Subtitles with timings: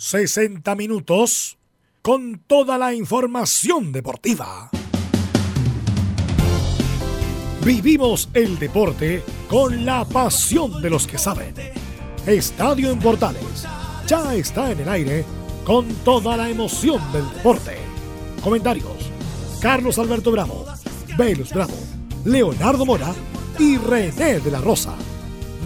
[0.00, 1.58] 60 minutos
[2.02, 4.70] con toda la información deportiva.
[7.64, 11.52] Vivimos el deporte con la pasión de los que saben.
[12.24, 13.66] Estadio en Portales
[14.06, 15.24] ya está en el aire
[15.64, 17.76] con toda la emoción del deporte.
[18.40, 19.10] Comentarios:
[19.60, 20.64] Carlos Alberto Bravo,
[21.18, 21.76] Velus Bravo,
[22.24, 23.12] Leonardo Mora
[23.58, 24.94] y René de la Rosa.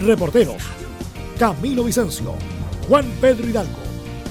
[0.01, 0.63] Reporteros:
[1.37, 2.33] Camilo Vicencio,
[2.87, 3.82] Juan Pedro Hidalgo,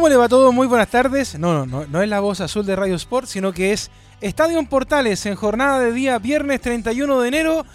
[0.00, 0.50] ¿Cómo le va todo?
[0.50, 1.38] Muy buenas tardes.
[1.38, 3.90] No, no, no, no es la voz azul de Radio Sport, sino que es
[4.22, 7.66] Estadio Portales en jornada de día viernes 31 de enero,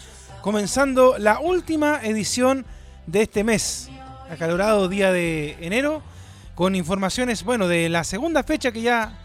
[0.41, 2.65] comenzando la última edición
[3.05, 3.91] de este mes,
[4.27, 6.01] acalorado día de enero,
[6.55, 9.19] con informaciones, bueno, de la segunda fecha que ya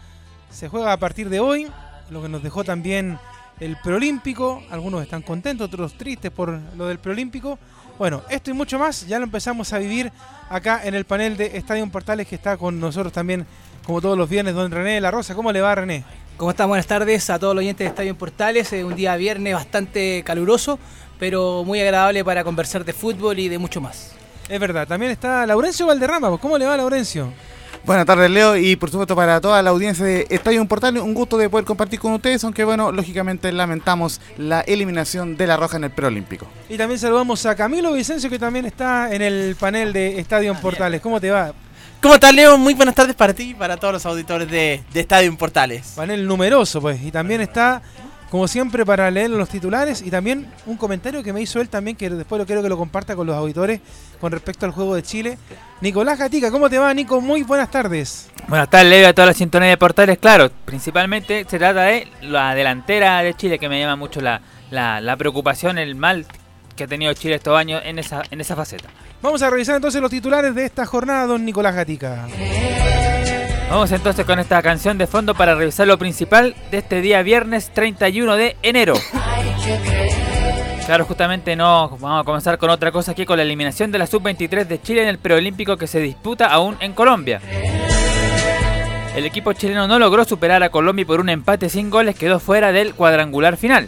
[0.51, 1.67] se juega a partir de hoy,
[2.11, 3.17] lo que nos dejó también
[3.59, 7.57] el preolímpico, algunos están contentos, otros tristes por lo del preolímpico.
[7.97, 10.11] Bueno, esto y mucho más ya lo empezamos a vivir
[10.51, 13.45] acá en el panel de Estadio Portales que está con nosotros también,
[13.85, 15.33] como todos los viernes, don René de la Rosa.
[15.33, 16.03] ¿Cómo le va, René?
[16.37, 16.67] ¿Cómo están?
[16.67, 18.71] Buenas tardes a todos los oyentes de Estadio Portales.
[18.73, 20.77] Es un día viernes bastante caluroso,
[21.19, 24.11] pero muy agradable para conversar de fútbol y de mucho más.
[24.49, 26.37] Es verdad, también está Laurencio Valderrama.
[26.37, 27.31] ¿Cómo le va, Laurencio?
[27.83, 31.35] Buenas tardes, Leo, y por supuesto para toda la audiencia de Estadio Portal, un gusto
[31.37, 35.85] de poder compartir con ustedes, aunque bueno, lógicamente lamentamos la eliminación de la Roja en
[35.85, 36.45] el preolímpico.
[36.69, 41.01] Y también saludamos a Camilo Vicencio, que también está en el panel de Estadio Portales.
[41.01, 41.53] ¿Cómo te va?
[42.03, 42.55] ¿Cómo estás, Leo?
[42.55, 45.93] Muy buenas tardes para ti y para todos los auditores de, de Estadio en Portales.
[45.95, 47.01] Panel numeroso, pues.
[47.03, 47.81] Y también está,
[48.31, 51.97] como siempre, para leer los titulares y también un comentario que me hizo él también,
[51.97, 53.81] que después lo quiero que lo comparta con los auditores
[54.21, 55.37] con respecto al juego de Chile.
[55.81, 57.19] Nicolás Gatica, ¿cómo te va, Nico?
[57.19, 58.29] Muy buenas tardes.
[58.47, 60.17] Buenas tardes, a toda la sintonía de portales.
[60.17, 65.01] Claro, principalmente se trata de la delantera de Chile, que me llama mucho la, la,
[65.01, 66.25] la preocupación, el mal
[66.77, 68.87] que ha tenido Chile estos años en esa, en esa faceta.
[69.21, 72.27] Vamos a revisar entonces los titulares de esta jornada, don Nicolás Gatica.
[73.71, 77.71] Vamos entonces con esta canción de fondo para revisar lo principal de este día viernes
[77.73, 78.95] 31 de enero.
[80.85, 84.07] Claro, justamente no vamos a comenzar con otra cosa aquí con la eliminación de la
[84.07, 87.39] sub-23 de Chile en el preolímpico que se disputa aún en Colombia.
[89.15, 92.73] El equipo chileno no logró superar a Colombia por un empate sin goles quedó fuera
[92.73, 93.87] del cuadrangular final.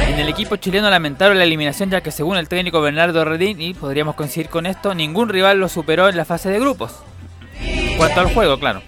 [0.00, 3.74] En el equipo chileno lamentaron la eliminación ya que según el técnico Bernardo Redín, y
[3.74, 7.02] podríamos coincidir con esto, ningún rival lo superó en la fase de grupos.
[7.92, 8.82] En cuanto al juego, claro.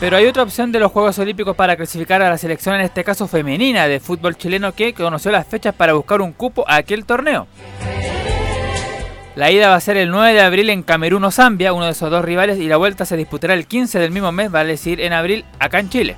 [0.00, 3.04] Pero hay otra opción de los Juegos Olímpicos para clasificar a la selección, en este
[3.04, 7.04] caso femenina, de fútbol chileno que conoció las fechas para buscar un cupo a aquel
[7.04, 7.46] torneo.
[9.34, 11.90] La ida va a ser el 9 de abril en Camerún o Zambia, uno de
[11.90, 15.00] esos dos rivales, y la vuelta se disputará el 15 del mismo mes, vale decir
[15.00, 16.16] en abril, acá en Chile.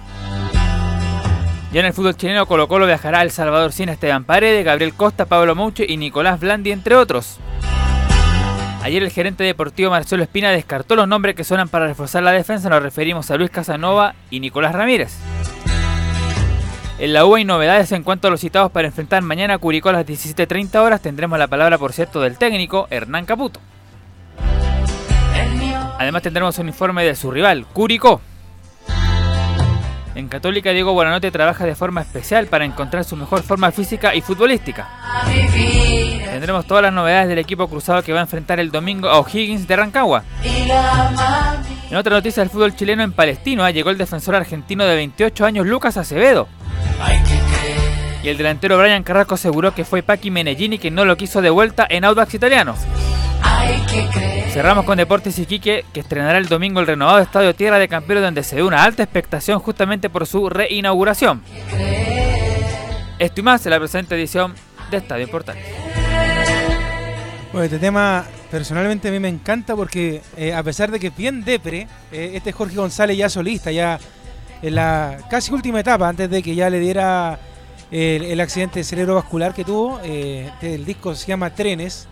[1.73, 4.95] Ya en el fútbol chileno, Colo Colo viajará a El Salvador sin Esteban Paredes, Gabriel
[4.95, 7.39] Costa, Pablo Mouche y Nicolás Blandi, entre otros.
[8.87, 12.69] Ayer el gerente deportivo Marcelo Espina descartó los nombres que suenan para reforzar la defensa,
[12.69, 15.19] nos referimos a Luis Casanova y Nicolás Ramírez.
[17.01, 19.89] En la U hay novedades en cuanto a los citados para enfrentar mañana a Curicó
[19.89, 21.03] a las 17.30 horas.
[21.03, 23.59] Tendremos la palabra, por cierto, del técnico Hernán Caputo.
[25.99, 28.21] Además tendremos un informe de su rival, Curicó.
[30.17, 34.23] En Católica, Diego Buenanote trabaja de forma especial para encontrar su mejor forma física y
[34.23, 34.89] futbolística.
[36.25, 39.69] Tendremos todas las novedades del equipo cruzado que va a enfrentar el domingo a O'Higgins
[39.69, 40.25] de Rancagua.
[41.91, 45.67] En otra noticia del fútbol chileno en Palestino, llegó el defensor argentino de 28 años
[45.67, 46.49] Lucas Acevedo.
[48.23, 51.51] Y el delantero Brian Carrasco aseguró que fue Paqui Menellini quien no lo quiso de
[51.51, 52.75] vuelta en Audax Italiano.
[54.57, 58.43] Cerramos con Deportes Iquique, que estrenará el domingo el renovado Estadio Tierra de Camperos, donde
[58.43, 61.43] se ve una alta expectación justamente por su reinauguración.
[63.19, 64.55] Esto y más en la presente edición
[64.91, 65.59] de Estadio Portal.
[67.53, 71.17] Bueno, este tema personalmente a mí me encanta porque eh, a pesar de que es
[71.17, 73.99] bien depre, eh, este Jorge González ya solista, ya
[74.63, 77.39] en la casi última etapa, antes de que ya le diera
[77.91, 80.01] el, el accidente cerebrovascular que tuvo.
[80.03, 82.09] Eh, el disco se llama Trenes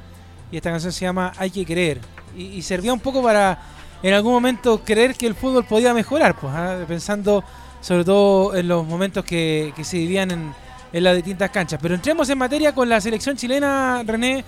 [0.50, 2.00] y esta canción se llama Hay que creer.
[2.36, 3.58] Y, servía un poco para
[4.02, 6.84] en algún momento creer que el fútbol podía mejorar, pues, ¿ah?
[6.86, 7.44] pensando
[7.80, 10.54] sobre todo en los momentos que, que se vivían en,
[10.92, 11.78] en las distintas canchas.
[11.82, 14.44] Pero entremos en materia con la selección chilena, René,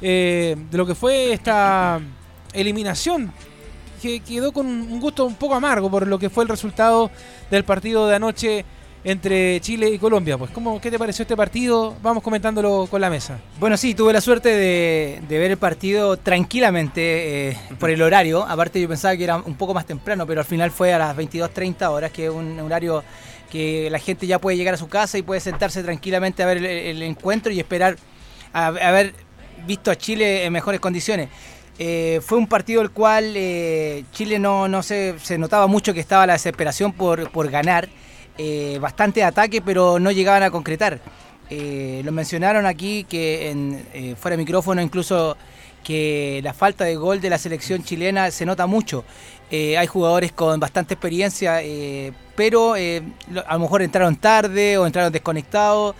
[0.00, 2.00] eh, de lo que fue esta
[2.54, 3.30] eliminación
[4.00, 7.10] que quedó con un gusto un poco amargo por lo que fue el resultado
[7.50, 8.64] del partido de anoche
[9.04, 10.36] entre Chile y Colombia.
[10.36, 11.94] Pues, ¿cómo, ¿qué te pareció este partido?
[12.02, 13.38] Vamos comentándolo con la mesa.
[13.58, 18.44] Bueno, sí, tuve la suerte de, ver el partido tranquilamente eh, por el horario.
[18.44, 21.16] Aparte yo pensaba que era un poco más temprano, pero al final fue a las
[21.16, 23.02] 22.30 horas, que es un horario
[23.50, 26.58] que la gente ya puede llegar a su casa y puede sentarse tranquilamente a ver
[26.58, 27.96] el, encuentro y esperar
[28.52, 29.12] a, a haber
[29.66, 31.28] visto a Chile en mejores condiciones.
[31.82, 36.00] Eh, fue un partido el cual eh, Chile no, no se, se, notaba mucho que
[36.00, 37.88] estaba la desesperación por, por ganar,
[38.42, 40.98] eh, bastante ataque, pero no llegaban a concretar.
[41.50, 45.36] Eh, lo mencionaron aquí que en, eh, fuera de micrófono incluso
[45.84, 49.04] que la falta de gol de la selección chilena se nota mucho.
[49.50, 51.60] hay jugadores con bastante experiencia,
[52.34, 55.94] pero a lo mejor entraron tarde o entraron desconectados.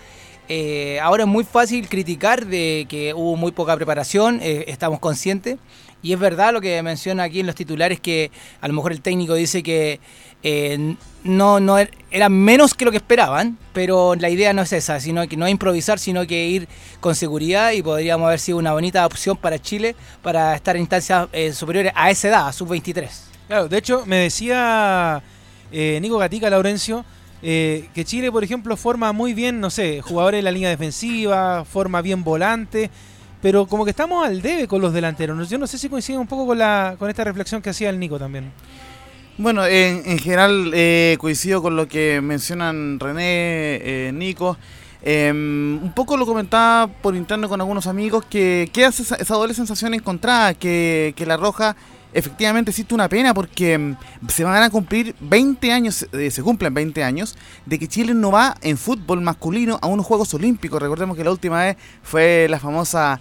[0.53, 5.57] Eh, ahora es muy fácil criticar de que hubo muy poca preparación, eh, estamos conscientes.
[6.01, 9.01] Y es verdad lo que menciona aquí en los titulares que a lo mejor el
[9.01, 9.99] técnico dice que
[10.43, 14.73] eh, no, no er, era menos que lo que esperaban, pero la idea no es
[14.73, 16.67] esa, sino que no improvisar, sino que ir
[16.99, 21.27] con seguridad y podríamos haber sido una bonita opción para Chile para estar en instancias
[21.31, 23.09] eh, superiores a esa edad, a sub-23.
[23.47, 25.21] Claro, de hecho me decía
[25.71, 27.05] eh, Nico Gatica Laurencio
[27.43, 31.65] eh, que Chile, por ejemplo, forma muy bien, no sé, jugadores en la línea defensiva,
[31.65, 32.91] forma bien volante,
[33.41, 35.49] pero como que estamos al debe con los delanteros.
[35.49, 37.99] Yo no sé si coincide un poco con, la, con esta reflexión que hacía el
[37.99, 38.51] Nico también.
[39.37, 44.57] Bueno, en, en general eh, coincido con lo que mencionan René, eh, Nico.
[45.03, 49.55] Eh, un poco lo comentaba por interno con algunos amigos que queda esa, esa doble
[49.55, 51.75] sensación encontrada, que, que la Roja
[52.13, 53.95] efectivamente existe una pena porque mm,
[54.29, 58.31] se van a cumplir 20 años, eh, se cumplen 20 años de que Chile no
[58.31, 60.81] va en fútbol masculino a unos Juegos Olímpicos.
[60.81, 63.19] Recordemos que la última vez fue la famosa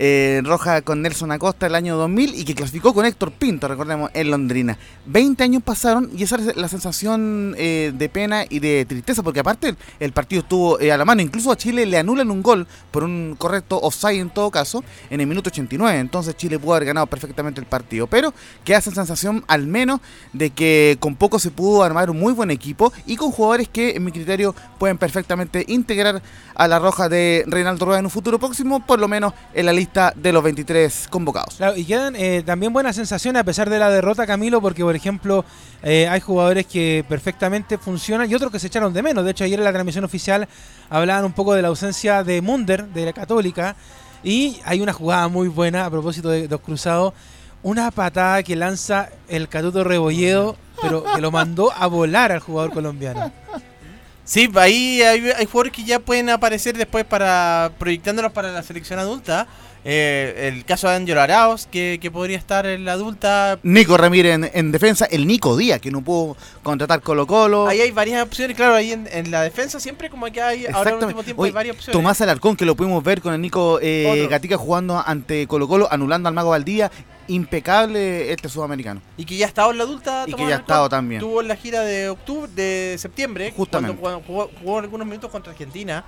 [0.00, 4.12] eh, roja con Nelson Acosta el año 2000 y que clasificó con Héctor Pinto, recordemos,
[4.14, 4.78] en Londrina.
[5.06, 9.40] 20 años pasaron y esa es la sensación eh, de pena y de tristeza, porque
[9.40, 11.20] aparte el, partido estuvo eh, a la mano.
[11.20, 15.20] Incluso a Chile le anulan un gol por un correcto offside en todo caso en
[15.20, 15.98] el minuto 89.
[15.98, 18.06] Entonces Chile pudo haber ganado perfectamente el partido.
[18.06, 18.32] Pero
[18.64, 20.00] queda esa sensación al menos
[20.32, 23.96] de que con poco se pudo armar un muy buen equipo y con jugadores que
[23.96, 26.22] en mi criterio pueden perfectamente integrar
[26.54, 29.72] a la roja de Reinaldo Rueda en un futuro próximo, por lo menos en la
[29.72, 31.56] lista de los 23 convocados.
[31.56, 34.94] Claro, y quedan eh, también buenas sensaciones a pesar de la derrota, Camilo, porque por
[34.94, 35.44] ejemplo
[35.82, 39.24] eh, hay jugadores que perfectamente funcionan y otros que se echaron de menos.
[39.24, 40.48] De hecho, ayer en la transmisión oficial
[40.90, 43.76] hablaban un poco de la ausencia de Munder, de la Católica,
[44.22, 47.14] y hay una jugada muy buena a propósito de los cruzados.
[47.62, 52.72] Una patada que lanza el Catuto Rebolledo, pero que lo mandó a volar al jugador
[52.72, 53.32] colombiano.
[54.28, 58.98] Sí, ahí hay, hay jugadores que ya pueden aparecer después para proyectándolos para la selección
[58.98, 59.46] adulta.
[59.84, 63.58] Eh, el caso de Ángelo Arauz, que, que, podría estar en la adulta.
[63.62, 67.68] Nico Ramírez en, en, defensa, el Nico Díaz, que no pudo contratar Colo Colo.
[67.68, 70.90] Ahí hay varias opciones, claro, ahí en, en la defensa siempre como que hay, ahora
[70.90, 71.96] en el último tiempo hay varias opciones.
[71.96, 75.88] Tomás Alarcón, que lo pudimos ver con el Nico eh, Gatica jugando ante Colo Colo,
[75.90, 76.90] anulando al Mago Valdía.
[77.30, 79.02] Impecable este sudamericano.
[79.18, 80.24] Y que ya ha estado en la adulta.
[80.26, 81.20] Y que ya ha estado también.
[81.20, 83.52] Tuvo en la gira de octubre, de septiembre.
[83.54, 84.00] Justamente.
[84.00, 86.02] Cuando, cuando jugó, jugó algunos minutos contra Argentina.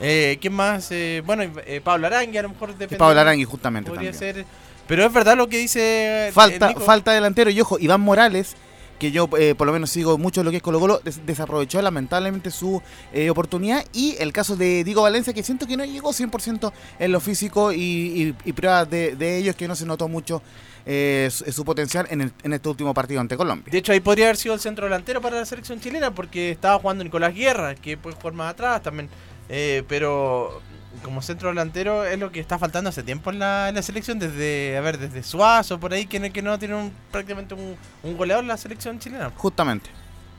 [0.00, 0.90] Eh, ¿Quién más?
[0.90, 2.96] Eh, bueno, eh, Pablo Arangui a lo mejor depende.
[2.96, 4.34] Pablo Arangui justamente Podría también.
[4.34, 4.46] ser.
[4.86, 6.30] Pero es verdad lo que dice.
[6.32, 7.50] Falta, falta delantero.
[7.50, 8.56] Y ojo, Iván Morales,
[8.98, 11.80] que yo eh, por lo menos sigo mucho lo que es Colo Colo, des desaprovechó
[11.82, 12.80] lamentablemente su
[13.12, 13.84] eh, oportunidad.
[13.92, 17.72] Y el caso de Diego Valencia, que siento que no llegó 100% en lo físico
[17.72, 20.42] y, y, y pruebas de, de ellos que no se notó mucho.
[20.90, 23.70] Eh, su, su, potencial en, el, en, este último partido ante Colombia.
[23.70, 26.78] De hecho, ahí podría haber sido el centro delantero para la selección chilena porque estaba
[26.78, 29.10] jugando Nicolás Guerra, que puede jugar más atrás también.
[29.48, 30.60] Eh, pero
[31.02, 34.18] como centro delantero es lo que está faltando hace tiempo en la, en la selección,
[34.18, 38.16] desde a ver desde Suazo, por ahí, que, que no tiene un, prácticamente un, un,
[38.16, 39.30] goleador en la selección chilena.
[39.36, 39.90] Justamente.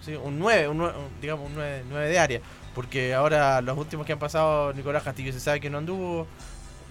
[0.06, 2.42] Sí, un 9, un 9 digamos un 9, 9, de área.
[2.76, 6.28] Porque ahora los últimos que han pasado, Nicolás Castillo se sabe que no anduvo.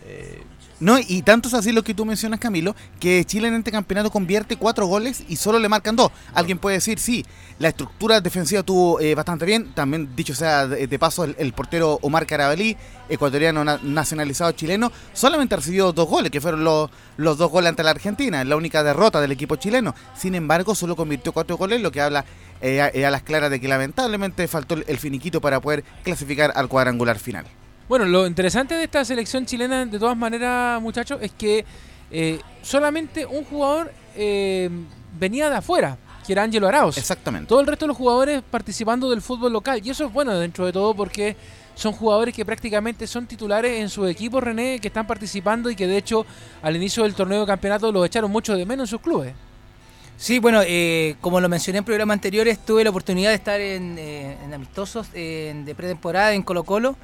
[0.07, 0.43] Eh,
[0.81, 4.13] No, y tanto es así lo que tú mencionas, Camilo, que Chile en este campeonato
[4.13, 6.13] convierte cuatro goles y solo le marcan dos.
[6.35, 7.27] Alguien puede decir, sí,
[7.59, 9.73] la estructura defensiva tuvo eh, bastante bien.
[9.75, 12.77] También, dicho sea de, de paso, el, portero Omar Carabalí,
[13.09, 17.83] ecuatoriano na- nacionalizado chileno, solamente recibió dos goles, que fueron los, los dos goles ante
[17.83, 19.97] la Argentina, la única derrota del equipo chileno.
[20.17, 22.25] Sin embargo, solo convirtió cuatro goles, lo que habla
[22.61, 26.53] eh, a, eh, a las claras de que lamentablemente faltó el finiquito para poder clasificar
[26.55, 27.47] al cuadrangular final.
[27.89, 31.65] Bueno, lo interesante de esta selección chilena, de todas maneras, muchachos, es que
[32.11, 34.69] eh, solamente un jugador eh,
[35.19, 36.99] venía de afuera, que era Ángelo Arauz.
[36.99, 37.49] Exactamente.
[37.49, 39.81] Todo el resto de los jugadores participando del fútbol local.
[39.83, 41.35] Y eso es bueno dentro de todo porque
[41.75, 45.87] son jugadores que prácticamente son titulares en su equipo, René, que están participando y que
[45.87, 46.27] de hecho
[46.61, 49.33] al inicio del torneo de campeonato los echaron mucho de menos en sus clubes.
[50.19, 53.97] Sí, bueno, eh, como lo mencioné en programas anteriores, tuve la oportunidad de estar en,
[53.97, 56.97] eh, en amistosos eh, de pretemporada en Colo Colo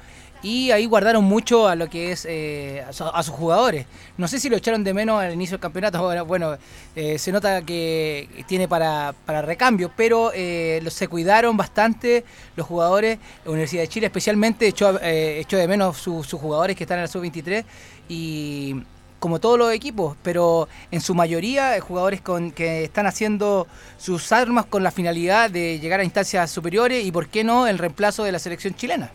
[0.45, 3.87] y ahí guardaron mucho a lo que es eh, a, su- a sus jugadores.
[4.17, 6.55] No sé si lo echaron de menos al inicio del campeonato, bueno,
[6.95, 12.23] eh, se nota que tiene para, para recambio, pero eh, se cuidaron bastante
[12.55, 13.17] los jugadores.
[13.43, 16.99] La Universidad de Chile especialmente echó, eh, echó de menos su- sus jugadores que están
[16.99, 17.65] en la sub-23
[18.07, 18.75] y
[19.19, 23.65] como todos los equipos, pero en su mayoría jugadores con, que están haciendo
[23.97, 27.79] sus armas con la finalidad de llegar a instancias superiores y, por qué no, el
[27.79, 29.09] reemplazo de la selección chilena.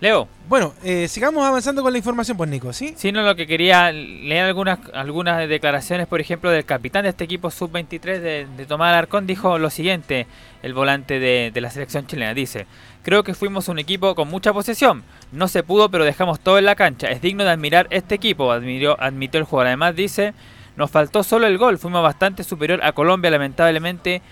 [0.00, 2.94] Leo, Bueno, eh, sigamos avanzando con la información, pues Nico, ¿sí?
[2.96, 7.24] si no lo que quería leer algunas algunas declaraciones, por ejemplo, del capitán de este
[7.24, 10.28] equipo sub-23 de, de Tomás Alarcón, dijo lo siguiente,
[10.62, 12.66] el volante de, de la selección chilena, dice,
[13.02, 15.02] creo que fuimos un equipo con mucha posesión,
[15.32, 18.52] no se pudo, pero dejamos todo en la cancha, es digno de admirar este equipo,
[18.52, 20.32] admitió, admitió el jugador, además dice,
[20.76, 24.22] nos faltó solo el gol, fuimos bastante superior a Colombia, lamentablemente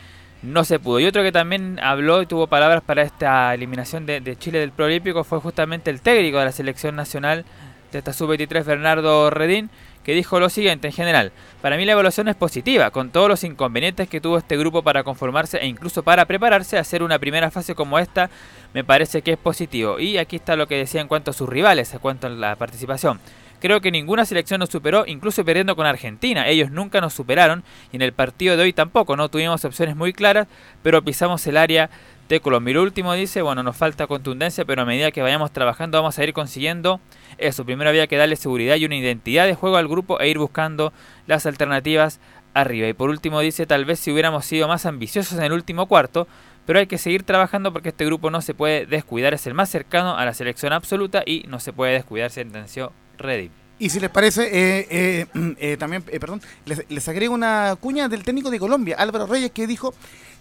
[0.43, 1.01] no se pudo.
[1.01, 5.25] Y otro que también habló y tuvo palabras para esta eliminación de, Chile del Proolímpico
[5.25, 7.45] fue justamente el técnico de la selección nacional
[7.93, 9.71] de esta sub-23, Bernardo Redín,
[10.05, 11.33] que dijo lo siguiente en general.
[11.63, 15.03] Para mí la evaluación es positiva, con todos los inconvenientes que tuvo este grupo para
[15.03, 18.31] conformarse e incluso para prepararse a hacer una primera fase como esta,
[18.73, 19.99] me parece que es positivo.
[19.99, 22.57] Y aquí está lo que decía en cuanto a sus rivales, en cuanto a la
[22.57, 23.19] participación.
[23.61, 26.49] Creo que ninguna selección nos superó, incluso perdiendo con Argentina.
[26.49, 29.17] Ellos nunca nos superaron y en el partido de hoy tampoco.
[29.17, 30.47] No tuvimos opciones muy claras,
[30.83, 31.91] pero pisamos el área
[32.29, 32.73] de Colombia.
[32.73, 36.19] Y lo último dice, bueno, nos falta contundencia, pero a medida que vayamos trabajando vamos
[36.19, 37.01] a ir consiguiendo
[37.39, 37.65] eso.
[37.65, 40.93] Primero había que darle seguridad y una identidad de juego al grupo e ir buscando
[41.27, 42.21] las alternativas
[42.55, 42.89] arriba.
[42.89, 46.27] Y por último dice, tal vez si hubiéramos sido más ambiciosos en el último cuarto,
[46.67, 49.71] pero hay que seguir trabajando porque este grupo no se puede descuidar, es el más
[49.71, 53.53] cercano a la selección absoluta y no se puede descuidar, sentenció Reddit.
[53.79, 55.27] Y si les parece, eh, eh,
[55.59, 59.51] eh, también, eh, perdón, les, les agrego una cuña del técnico de Colombia, Álvaro Reyes,
[59.51, 59.93] que dijo,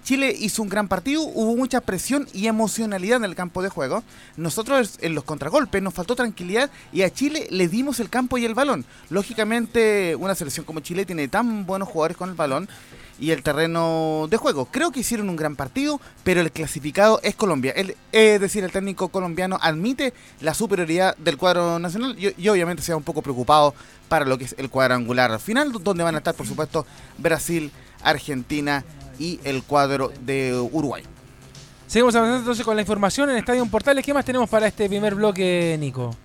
[0.05, 4.03] Chile hizo un gran partido, hubo mucha presión y emocionalidad en el campo de juego.
[4.38, 8.46] Nosotros en los contragolpes nos faltó tranquilidad y a Chile le dimos el campo y
[8.46, 8.86] el balón.
[9.10, 12.70] Lógicamente, una selección como Chile tiene tan buenos jugadores con el balón
[13.19, 14.65] y el terreno de juego.
[14.65, 17.72] Creo que hicieron un gran partido, pero el clasificado es Colombia.
[17.75, 22.84] El- es decir, el técnico colombiano admite la superioridad del cuadro nacional y, y obviamente
[22.84, 23.74] se va un poco preocupado
[24.10, 26.86] para lo que es el cuadrangular final, donde van a estar, por supuesto,
[27.17, 27.72] Brasil,
[28.03, 28.84] Argentina
[29.17, 31.03] y el cuadro de Uruguay.
[31.88, 34.03] Seguimos avanzando entonces con la información en Estadio Portales.
[34.03, 36.15] ¿Qué más tenemos para este primer bloque, Nico?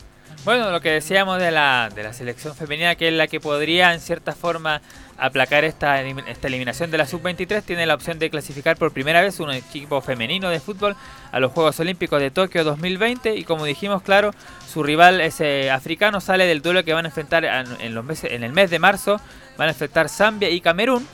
[0.45, 3.93] Bueno, lo que decíamos de la, de la selección femenina, que es la que podría
[3.93, 4.81] en cierta forma
[5.21, 9.39] aplacar esta, esta eliminación de la sub-23, tiene la opción de clasificar por primera vez
[9.39, 10.97] un equipo femenino de fútbol
[11.31, 14.33] a los Juegos Olímpicos de Tokio 2020 y como dijimos, claro,
[14.67, 18.33] su rival ese africano sale del duelo que van a enfrentar en, en los meses,
[18.33, 19.21] en el mes de marzo,
[19.59, 21.07] van a enfrentar Zambia y Camerún.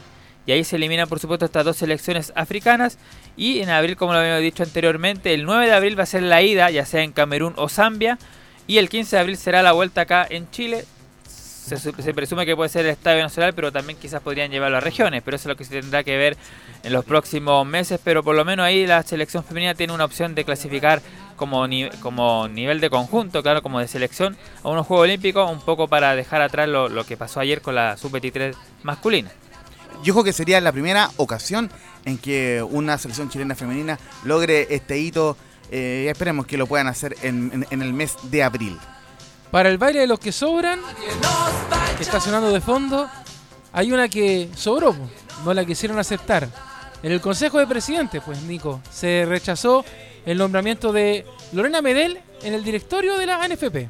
[0.47, 2.99] Y ahí se eliminan, por supuesto, estas dos selecciones africanas.
[3.37, 6.23] Y en abril, como lo habíamos dicho anteriormente, el 9 de abril va a ser
[6.23, 8.17] la ida, ya sea en Camerún o Zambia.
[8.69, 10.85] Y el 15 de abril será la vuelta acá en Chile.
[11.67, 14.81] Se, se presume que puede ser el Estadio Nacional, pero también quizás podrían llevarlo a
[14.81, 15.23] regiones.
[15.25, 16.37] Pero eso es lo que se tendrá que ver
[16.85, 17.99] en los próximos meses.
[18.05, 21.03] Pero por lo menos ahí la selección femenina tiene una opción de clasificar
[21.37, 21.67] como,
[22.01, 26.15] como nivel de conjunto, claro, como de selección, a unos Juegos Olímpicos, un poco para
[26.15, 28.55] dejar atrás lo, lo que pasó ayer con la Sub-23
[28.85, 29.31] masculina.
[30.03, 31.71] Yo creo que sería la primera ocasión
[32.05, 35.37] en que una selección chilena femenina logre este hito.
[35.73, 38.79] eh, esperemos que lo puedan hacer en, en- en el mes de abril.
[39.51, 40.81] Para el baile de los que sobran,
[41.97, 43.09] que está sonando de fondo,
[43.73, 44.95] hay una que sobró,
[45.45, 46.49] no la quisieron aceptar.
[47.03, 49.85] En el Consejo de Presidentes, pues, Nico, se rechazó
[50.25, 53.89] el nombramiento de Lorena Medel en el directorio de la ANFP.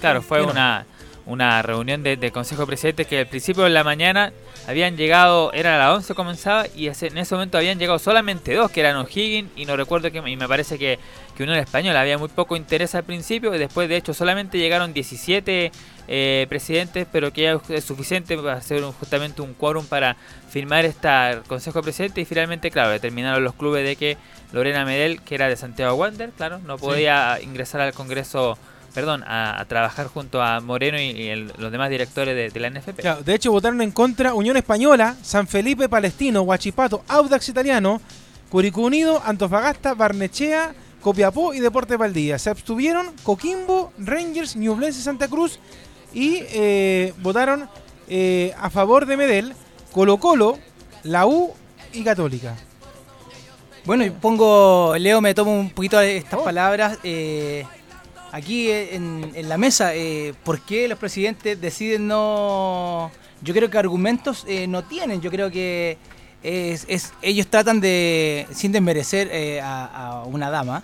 [0.00, 0.86] Claro, fue una,
[1.26, 4.32] una reunión de, de Consejo de Presidentes que al principio de la mañana
[4.66, 8.70] habían llegado, era a las 11 comenzaba y en ese momento habían llegado solamente dos,
[8.70, 10.98] que eran O'Higgins y no recuerdo que y me parece que,
[11.36, 12.00] que Unión Española.
[12.00, 15.72] Había muy poco interés al principio y después de hecho solamente llegaron 17
[16.08, 20.16] eh, presidentes, pero que ya es suficiente para hacer un- justamente un quórum para
[20.50, 21.08] firmar este
[21.46, 24.16] Consejo de Presidentes y finalmente, claro, determinaron los clubes de que
[24.52, 28.58] Lorena Medel, que era de Santiago Wander, claro, no podía ingresar al Congreso,
[28.94, 32.60] perdón, a, a trabajar junto a Moreno y, y el- los demás directores de, de
[32.60, 33.00] la NFP.
[33.00, 38.00] Claro, de hecho, votaron en contra Unión Española, San Felipe Palestino, Huachipato, Audax Italiano,
[38.48, 42.38] Curicó Unido, Antofagasta, Barnechea, Copiapó y Deportes Valdivia.
[42.38, 45.58] Se abstuvieron Coquimbo, Rangers, Ñublense Santa Cruz
[46.12, 47.68] y eh, votaron
[48.08, 49.54] eh, a favor de Medel,
[49.92, 50.58] Colo Colo,
[51.04, 51.52] la U
[51.92, 52.56] y Católica.
[53.84, 56.44] Bueno, y pongo, Leo, me tomo un poquito de estas Oh.
[56.44, 56.98] palabras.
[57.02, 57.64] eh,
[58.32, 63.10] aquí eh, en, la mesa, eh, ¿por qué los presidentes deciden no...?
[63.42, 65.96] Yo creo que argumentos eh, no tienen, yo creo que
[66.42, 70.82] es, es- ellos tratan de, sin desmerecer a, una dama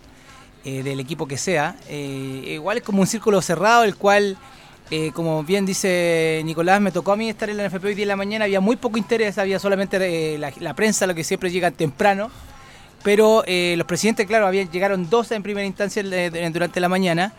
[0.65, 4.37] del equipo que sea, igual es como un círculo cerrado, el cual...
[5.15, 8.09] como bien dice Nicolás, me tocó a mí estar en la NFP hoy día en
[8.09, 11.71] la mañana, había muy poco interés, había solamente la, la prensa, lo que siempre llega
[11.71, 12.31] temprano,
[13.07, 17.33] pero eh, los presidentes, claro, habían, llegaron dos en primera instancia eh, durante la mañana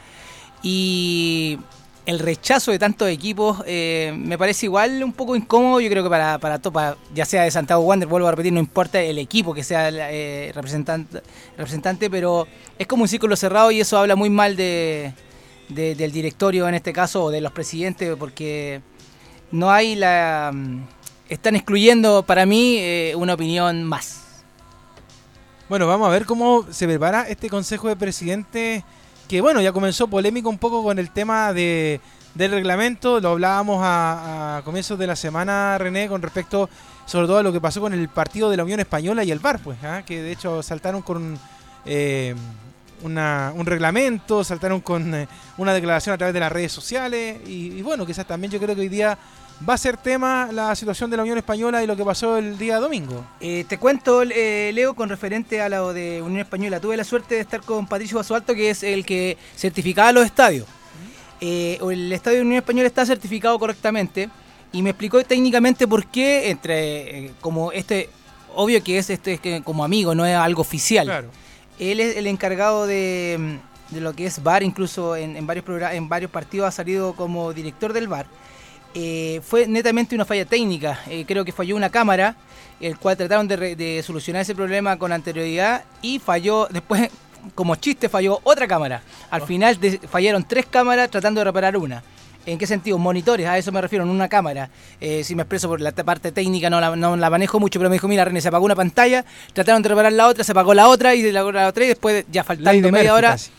[0.63, 1.59] y
[2.05, 6.09] el rechazo de tantos equipos eh, me parece igual un poco incómodo, yo creo que
[6.09, 9.17] para, para, to- para- ya sea de Santiago Wander, vuelvo a repetir, no importa el
[9.19, 11.21] equipo que sea eh, representante,
[11.57, 12.47] representante, pero
[12.79, 15.11] es como un círculo cerrado y eso habla muy mal de,
[15.67, 18.79] de- del directorio en este caso o de los presidentes porque
[19.51, 20.51] no hay la...
[20.53, 20.77] mm,
[21.27, 22.81] Están excluyendo para mí
[23.17, 24.26] una opinión más.
[25.69, 28.85] Bueno, vamos a ver cómo se prepara este Consejo de Presidentes,
[29.27, 31.99] que bueno, ya comenzó polémico un poco con el tema de,
[32.35, 36.69] del reglamento, lo hablábamos a, a comienzos de la semana, René, con respecto
[37.05, 39.39] sobre todo a lo que pasó con el partido de la Unión Española y el
[39.39, 40.03] VAR, pues, ¿ah?
[40.05, 41.37] que de hecho saltaron con
[41.83, 42.33] eh,
[43.03, 47.81] un reglamento, saltaron con eh, una declaración a través de las redes sociales, y, y
[47.81, 49.17] bueno, quizás también yo creo que hoy día
[49.67, 52.57] va a ser tema la situación de la Unión Española y lo que pasó el
[52.57, 53.25] día domingo.
[53.39, 56.79] Eh, te cuento, eh, Leo, con referente a lo de Unión Española.
[56.79, 60.67] Tuve la suerte de estar con Patricio Basualto, que es el que certificaba los estadios.
[61.39, 64.29] Eh, el estadio de Unión Española está certificado correctamente
[64.71, 68.09] y me explicó técnicamente por qué, entre como este,
[68.55, 71.05] obvio que es este es que como amigo, no es algo oficial.
[71.05, 71.29] Claro.
[71.79, 73.59] Él es el encargado de,
[73.89, 77.53] de lo que es VAR, incluso en, en varios en varios partidos ha salido como
[77.53, 78.25] director del VAR.
[78.99, 81.01] Eh, fue netamente una falla técnica.
[81.07, 82.35] Eh, creo que falló una cámara,
[82.79, 87.07] el cual trataron de, re- de solucionar ese problema con anterioridad y falló después,
[87.53, 89.03] como chiste, falló otra cámara.
[89.29, 92.01] Al final de- fallaron tres cámaras tratando de reparar una.
[92.47, 92.97] ¿En qué sentido?
[92.97, 94.69] Monitores, a eso me refiero, en una cámara.
[94.99, 97.89] Eh, si me expreso por la parte técnica, no la, no la manejo mucho, pero
[97.91, 100.73] me dijo, mira, René, se apagó una pantalla, trataron de reparar la otra, se apagó
[100.73, 103.51] la otra y la, la otra y después, ya faltando media Murphy hora, casi.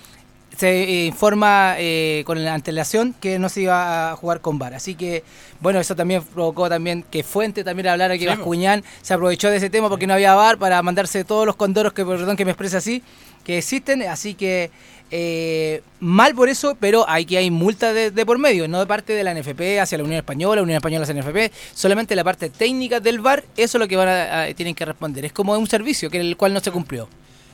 [0.58, 4.74] Se eh, informa eh, con la antelación que no se iba a jugar con VAR.
[4.74, 5.22] Así que,
[5.60, 9.58] bueno, eso también provocó también que Fuente también hablara que Sí, Bascuñán se aprovechó de
[9.58, 12.50] ese tema porque no había VAR para mandarse todos los condoros que, perdón que me
[12.50, 13.02] exprese así,
[13.44, 14.02] que existen.
[14.02, 14.72] Así que,
[15.12, 18.86] eh, mal por eso, pero hay que hay multa de, de por medio, no de
[18.86, 22.16] parte de la NFP hacia la Unión Española, la Unión Española hacia la NFP, solamente
[22.16, 25.24] la parte técnica del VAR, eso es lo que van a, a- tienen que responder.
[25.24, 27.08] Es como un servicio que el cual no se cumplió.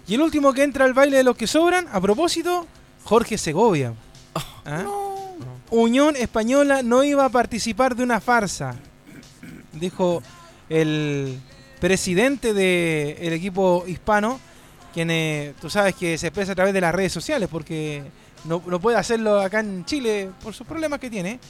[0.09, 2.67] Y el último que entra al baile de los que sobran, a propósito,
[3.05, 3.95] Jorge Segovia.
[4.65, 4.85] ¿Ah?
[5.71, 8.77] Unión Española no iba a participar de una farsa,
[9.73, 10.23] dijo
[10.69, 11.39] el
[11.81, 14.41] presidente del equipo hispano,
[14.93, 18.05] quien eh, tú sabes que se expresa a través de las redes sociales, porque
[18.45, 21.41] no, no puede hacerlo acá en Chile por sus problemas que tiene.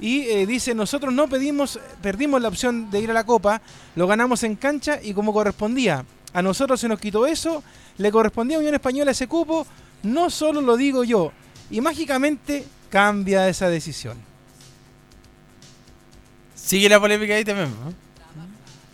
[0.00, 3.60] Y eh, dice, nosotros no pedimos, perdimos la opción de ir a la Copa,
[3.96, 6.04] lo ganamos en cancha y como correspondía.
[6.32, 7.62] A nosotros se nos quitó eso,
[7.98, 9.66] le correspondía a Unión Española ese cupo,
[10.02, 11.32] no solo lo digo yo,
[11.70, 14.16] y mágicamente cambia esa decisión.
[16.54, 17.68] Sigue la polémica ahí también.
[17.70, 18.08] ¿no?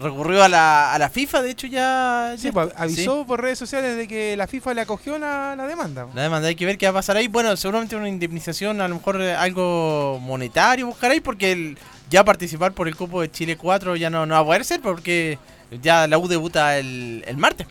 [0.05, 2.35] Recurrió a la, a la FIFA, de hecho ya...
[2.37, 3.25] Sí, ya- pues, avisó sí.
[3.27, 6.07] por redes sociales de que la FIFA le acogió la, la demanda.
[6.15, 7.29] La demanda, hay que ver qué va a pasar ahí.
[7.29, 11.79] Bueno, seguramente una indemnización, a lo mejor eh, algo monetario buscar ahí, porque el,
[12.11, 14.81] ya participar por el Copo de Chile 4 ya no, no va a poder ser,
[14.81, 15.39] porque
[15.81, 17.67] ya la U debuta el, el martes.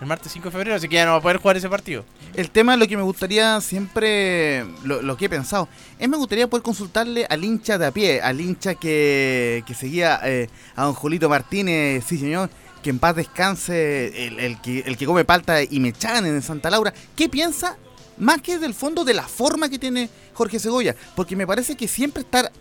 [0.00, 2.04] El martes 5 de febrero, así que ya no va a poder jugar ese partido.
[2.34, 6.62] El tema, lo que me gustaría siempre, lo, que he pensado, es me gustaría poder
[6.62, 11.28] consultarle al hincha de a pie, al hincha que, que seguía eh, a don Julito
[11.28, 12.50] Martínez, sí señor,
[12.82, 16.94] que en paz descanse, el, que, el que come palta y mechagan en Santa Laura.
[17.14, 17.76] ¿Qué piensa
[18.20, 21.88] más que del fondo de la forma que tiene Jorge Segovia, porque me parece que
[21.88, 22.52] siempre estar,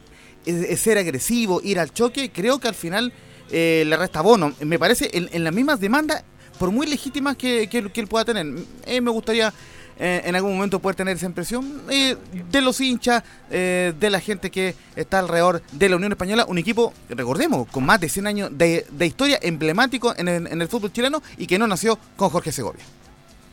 [0.46, 3.14] eh, ser agresivo, ir al choque, creo que al final
[3.52, 4.54] eh, le resta bono.
[4.62, 6.24] Me parece en, en las mismas demandas,
[6.60, 8.46] por muy legítimas que, que, él pueda tener.
[8.86, 9.54] Eh, me gustaría
[10.02, 15.20] en algún momento poder tener esa impresión de los hinchas, de la gente que está
[15.20, 19.40] alrededor de la Unión Española, un equipo, recordemos, con más de 100 años de, historia,
[19.42, 22.86] emblemático en el, en el, fútbol chileno y que no nació con Jorge Segovia.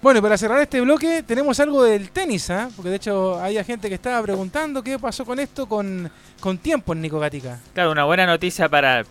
[0.02, 2.68] Bueno, para cerrar este bloque tenemos algo del tenis, ¿ah?
[2.76, 6.92] porque de hecho hay gente que estaba preguntando qué pasó con esto con, con tiempo
[6.92, 7.58] en Nico Gatica.
[7.72, 9.04] Claro, una buena noticia para,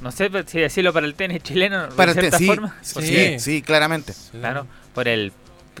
[0.00, 2.76] no sé si decirlo para el tenis chileno, para de cierta forma.
[2.82, 4.14] Sí, sí, claramente.
[4.32, 5.32] Claro, por el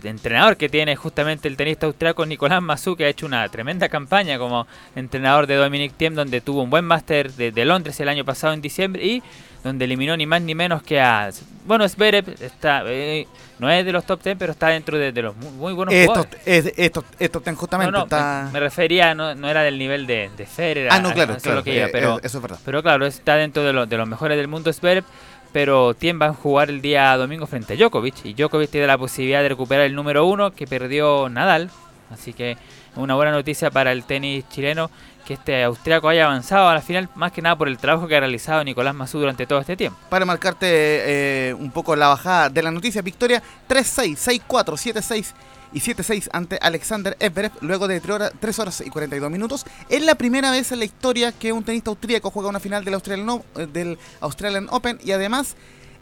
[0.08, 4.38] entrenador que tiene justamente el tenista austriaco Nicolás Mazú, que ha hecho una tremenda campaña
[4.38, 8.24] como entrenador de Dominic Thiem, donde tuvo un buen máster de, de Londres el año
[8.24, 9.22] pasado en diciembre y
[9.62, 11.30] donde eliminó ni más ni menos que a.
[11.66, 13.26] Bueno, Zverev está, eh,
[13.58, 16.74] no es de los top 10, pero está dentro de, los muy, buenos estos, jugadores.
[16.76, 17.92] Estos 10 justamente.
[17.92, 20.88] No, no, me, refería, no, no, era del nivel de, de Federer.
[20.90, 22.58] Ah, no, claro, claro que eh, pero, eso es verdad.
[22.64, 25.04] Pero claro, está dentro de, de los mejores del mundo Zverev,
[25.52, 28.98] pero Tien va a jugar el día domingo frente a Djokovic, y Djokovic tiene la
[28.98, 31.70] posibilidad de recuperar el número uno que perdió Nadal,
[32.10, 32.56] así que
[32.96, 34.90] una buena noticia para el tenis chileno
[35.24, 38.16] que este austriaco haya avanzado a la final, más que nada por el trabajo que
[38.16, 39.98] ha realizado Nicolás Mazú durante todo este tiempo.
[40.08, 45.32] Para marcarte eh, un poco la bajada de la noticia, victoria 3-6, 6-4, 7-6
[45.72, 49.64] y 7-6 ante Alexander Everett luego de 3 horas, 3 horas, y 42 minutos.
[49.88, 52.94] Es la primera vez en la historia que un tenista austríaco juega una final del
[52.94, 55.56] Australian, eh, del Australian Open y además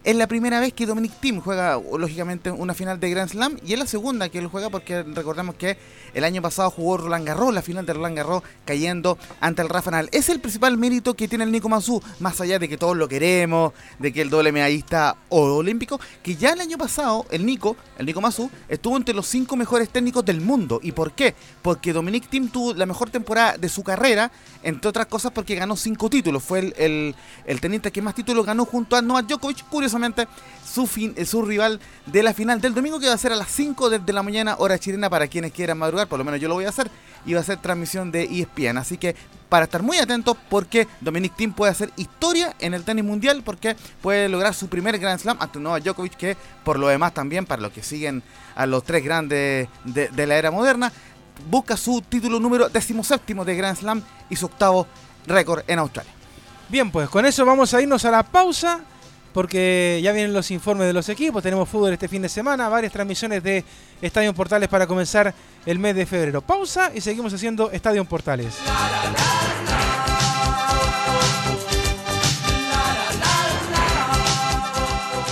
[0.04, 3.72] es la primera vez que Dominic Thiem juega, lógicamente, una final de Grand Slam y
[3.72, 5.76] es la segunda que él juega porque recordemos que
[6.14, 9.90] el año pasado jugó Roland Garros, la final de Roland Garros, cayendo ante el Rafa
[9.90, 10.08] Nadal.
[10.12, 13.06] Es el principal mérito que tiene el Nico Mazú, más allá de que todos lo
[13.06, 18.06] queremos, de que el doble medallista olímpico, que ya el año pasado el Nico, el
[18.06, 20.80] Nico Mazú, estuvo entre los cinco mejores técnicos del mundo.
[20.82, 21.34] ¿Y por qué?
[21.60, 24.30] Porque Dominic Thiem tuvo la mejor temporada de su carrera,
[24.62, 26.42] entre otras cosas porque ganó cinco títulos.
[26.42, 29.97] Fue el, el, el tenista que más títulos ganó junto a Novak Djokovic, curiosamente
[30.64, 33.36] su, fin, eh, su rival de la final del domingo, que va a ser a
[33.36, 36.48] las 5 de, la mañana, hora chilena, para quienes quieran madrugar, por lo menos yo
[36.48, 36.90] lo voy a hacer,
[37.24, 38.78] y va a ser transmisión de ESPN.
[38.78, 39.16] Así que
[39.48, 43.76] para estar muy atentos, porque Dominic Thiem puede hacer historia en el tenis mundial, porque
[44.02, 47.62] puede lograr su primer Grand Slam ante Novak Djokovic, que por lo demás también, para
[47.62, 48.22] los que siguen
[48.54, 50.92] a los tres grandes de, de la era moderna,
[51.50, 54.86] busca su título número 17 de Grand Slam y su octavo
[55.26, 56.12] récord en Australia.
[56.68, 58.80] Bien, pues con eso vamos a irnos a la pausa
[59.32, 62.92] porque ya vienen los informes de los equipos, tenemos fútbol este fin de semana, varias
[62.92, 63.64] transmisiones de
[64.02, 65.34] Estadio Portales para comenzar
[65.66, 66.40] el mes de febrero.
[66.40, 68.54] Pausa y seguimos haciendo Estadio Portales.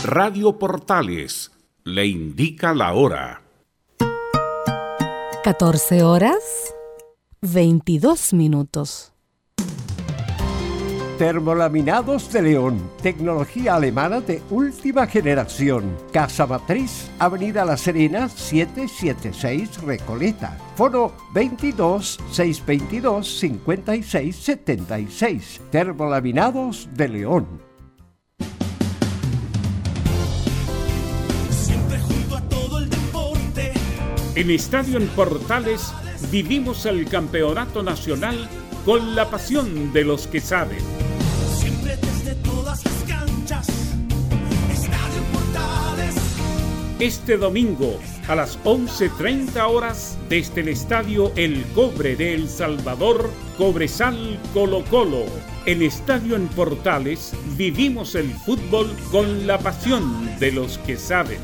[0.04, 1.50] Radio Portales
[1.82, 3.42] le indica la hora.
[5.42, 6.36] 14 horas
[7.40, 9.15] 22 minutos.
[11.18, 15.96] Termolaminados de León, tecnología alemana de última generación.
[16.12, 20.58] Casa Matriz, Avenida La Serena, 776 Recoleta.
[20.76, 25.60] Foro 22 622 56 76.
[25.70, 27.46] Termolaminados de León.
[31.48, 33.72] Siempre junto a todo el deporte.
[34.34, 35.94] En Estadio en Portales
[36.30, 38.50] vivimos el campeonato nacional
[38.84, 41.05] con la pasión de los que saben.
[46.98, 53.28] Este domingo a las 11.30 horas desde el estadio El Cobre de El Salvador,
[53.58, 55.26] Cobresal Colo Colo.
[55.66, 61.36] En Estadio en Portales vivimos el fútbol con la pasión de los que saben.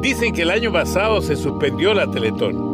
[0.00, 2.73] Dicen que el año pasado se suspendió la Teletón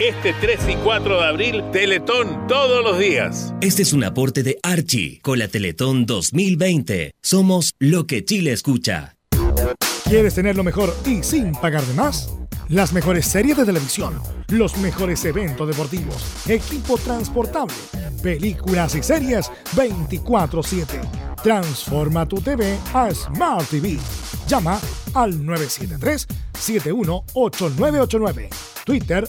[0.00, 3.52] este 3 y 4 de abril, Teletón todos los días.
[3.60, 7.12] Este es un aporte de Archie con la Teletón 2020.
[7.20, 9.16] Somos lo que Chile escucha.
[10.08, 12.32] ¿Quieres tener lo mejor y sin pagar de más?
[12.68, 17.74] Las mejores series de televisión, los mejores eventos deportivos, equipo transportable,
[18.22, 21.00] películas y series 24/7.
[21.42, 23.98] Transforma tu TV a Smart TV.
[24.46, 24.80] Llama
[25.14, 26.26] al 973
[26.58, 28.48] 718989
[28.84, 29.28] Twitter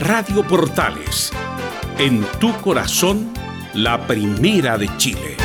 [0.00, 1.32] Radio Portales,
[1.98, 3.32] en tu corazón,
[3.74, 5.36] la primera de Chile.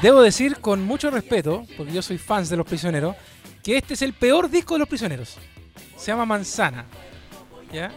[0.00, 3.16] Debo decir con mucho respeto, porque yo soy fans de Los Prisioneros,
[3.64, 5.36] que este es el peor disco de Los Prisioneros.
[6.00, 6.86] Se llama Manzana.
[7.70, 7.92] ¿Ya?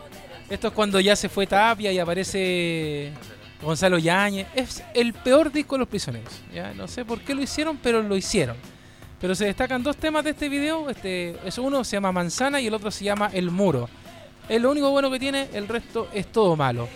[0.50, 3.14] Esto es cuando ya se fue Tapia y aparece
[3.62, 4.48] Gonzalo Yáñez.
[4.54, 6.34] Es el peor disco de Los Prisioneros.
[6.54, 6.74] ¿ya?
[6.74, 8.58] No sé por qué lo hicieron, pero lo hicieron.
[9.22, 10.90] Pero se destacan dos temas de este video.
[10.90, 13.88] Este, es uno se llama Manzana y el otro se llama El Muro.
[14.50, 16.90] Es lo único bueno que tiene, el resto es todo malo.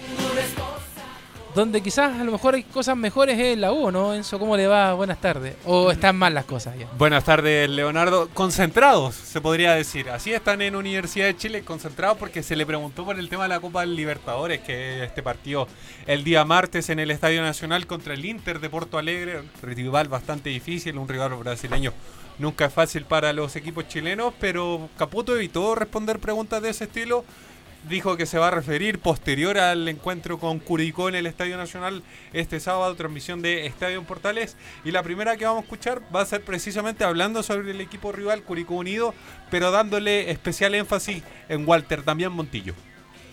[1.58, 4.14] Donde quizás a lo mejor hay cosas mejores es en la U, ¿no?
[4.14, 4.94] Enzo, ¿cómo le va?
[4.94, 5.56] Buenas tardes.
[5.66, 6.88] ¿O están mal las cosas ya?
[7.00, 8.30] Buenas tardes, Leonardo.
[8.32, 10.12] Concentrados, se podría decir.
[10.12, 13.50] Así están en Universidad de Chile, concentrados porque se le preguntó por el tema de
[13.50, 15.68] la Copa del Libertadores, que este partido
[16.06, 19.42] el día martes en el Estadio Nacional contra el Inter de Porto Alegre.
[19.64, 21.92] Rival bastante difícil, un rival brasileño
[22.38, 27.26] nunca es fácil para los equipos chilenos, pero Caputo evitó responder preguntas de ese estilo
[27.90, 32.04] dijo que se va a referir posterior al encuentro con Curicó en el Estadio Nacional
[32.34, 34.58] este sábado, transmisión de Estadio en Portales.
[34.84, 38.12] Y la primera que vamos a escuchar va a ser precisamente hablando sobre el equipo
[38.12, 39.14] rival Curicó Unido,
[39.50, 42.74] pero dándole especial énfasis en Walter también Montillo.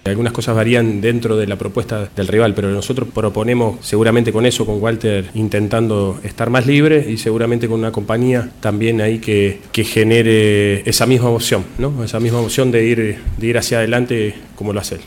[0.04, 4.66] Algunas cosas varían dentro de la propuesta del rival, pero nosotros proponemos seguramente con eso,
[4.66, 9.82] con Walter intentando estar más libre y seguramente con una compañía también ahí que, que
[9.82, 12.04] genere esa misma emoción, ¿no?
[12.04, 15.00] esa misma emoción de ir, de ir hacia adelante como lo hace él.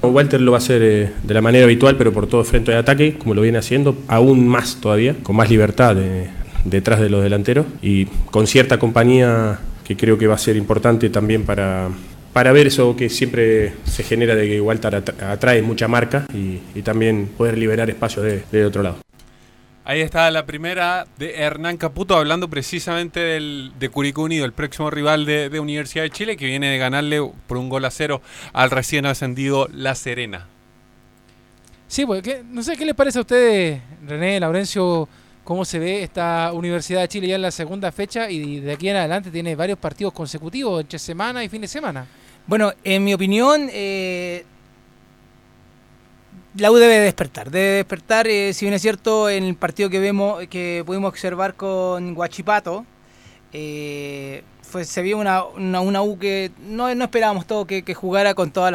[0.00, 2.78] Walter lo va a hacer eh, de la manera habitual, pero por todo frente de
[2.78, 6.28] ataque, como lo viene haciendo, aún más todavía, con más libertad de-
[6.64, 11.10] detrás de los delanteros y con cierta compañía que creo que va a ser importante
[11.10, 11.88] también para,
[12.38, 16.60] para ver eso que siempre se genera de que Walter atra- atrae mucha marca y,
[16.72, 18.98] y también poder liberar espacios de, de otro lado.
[19.84, 24.88] Ahí está la primera de Hernán Caputo hablando precisamente del, de Curicó Unido, el próximo
[24.88, 28.22] rival de, de Universidad de Chile, que viene de ganarle por un gol a cero
[28.52, 30.46] al recién ascendido La Serena.
[31.88, 35.08] Sí, pues, ¿qué- no sé qué les parece a ustedes, René, Laurencio,
[35.42, 38.88] cómo se ve esta Universidad de Chile ya en la segunda fecha y de aquí
[38.90, 42.06] en adelante tiene varios partidos consecutivos entre semana y fin de semana.
[42.48, 44.46] Bueno, en mi opinión, eh,
[46.56, 47.50] la U debe despertar.
[47.50, 51.56] Debe despertar, eh, si bien es cierto, en el partido que vemos, que pudimos observar
[51.56, 52.86] con Guachipato,
[53.52, 58.50] eh, se vio una, una, U que no, no esperábamos todo que, que jugara con
[58.50, 58.72] todos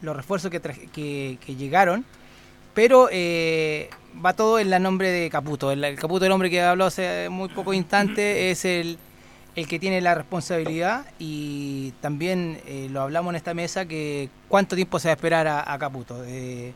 [0.00, 2.04] los refuerzos que, que, que llegaron.
[2.72, 3.90] Pero eh,
[4.24, 5.72] va todo en la nombre de Caputo.
[5.72, 8.96] El, el Caputo, el hombre que habló hace muy poco instante, es el,
[9.54, 14.76] el que tiene la responsabilidad y también eh, lo hablamos en esta mesa que cuánto
[14.76, 16.24] tiempo se va a esperar a, Caputo.
[16.24, 16.72] Eh,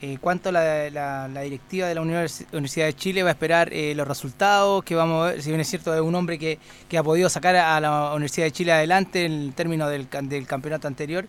[0.00, 4.82] eh, cuánto la, directiva de la Univers- Universidad de Chile va a esperar los resultados,
[4.82, 7.28] que vamos a ver, si bien es cierto, es un hombre que, que ha podido
[7.28, 11.26] sacar a la Universidad de Chile adelante en términos del, can- del campeonato anterior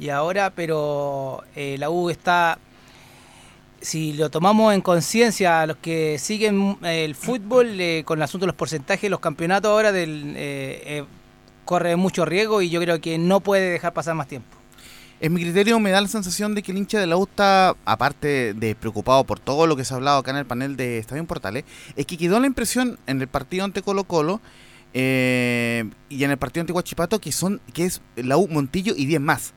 [0.00, 2.58] y ahora, pero la U está
[3.86, 8.24] si lo tomamos en conciencia a los que siguen eh, el fútbol eh, con el
[8.24, 11.04] asunto de los porcentajes, los campeonatos ahora del, eh,
[11.64, 14.48] corre mucho riesgo y yo creo que no puede dejar pasar más tiempo.
[15.20, 17.76] En mi criterio me da la sensación de que el hincha de la U está,
[17.84, 20.98] aparte de preocupado por todo lo que se ha hablado acá en el panel de
[20.98, 21.62] Estadio Portales,
[21.94, 24.40] es que quedó la impresión en el partido ante Colo Colo
[24.94, 29.06] eh, y en el partido ante Huachipato que son que es la U, Montillo y
[29.06, 29.54] 10 más.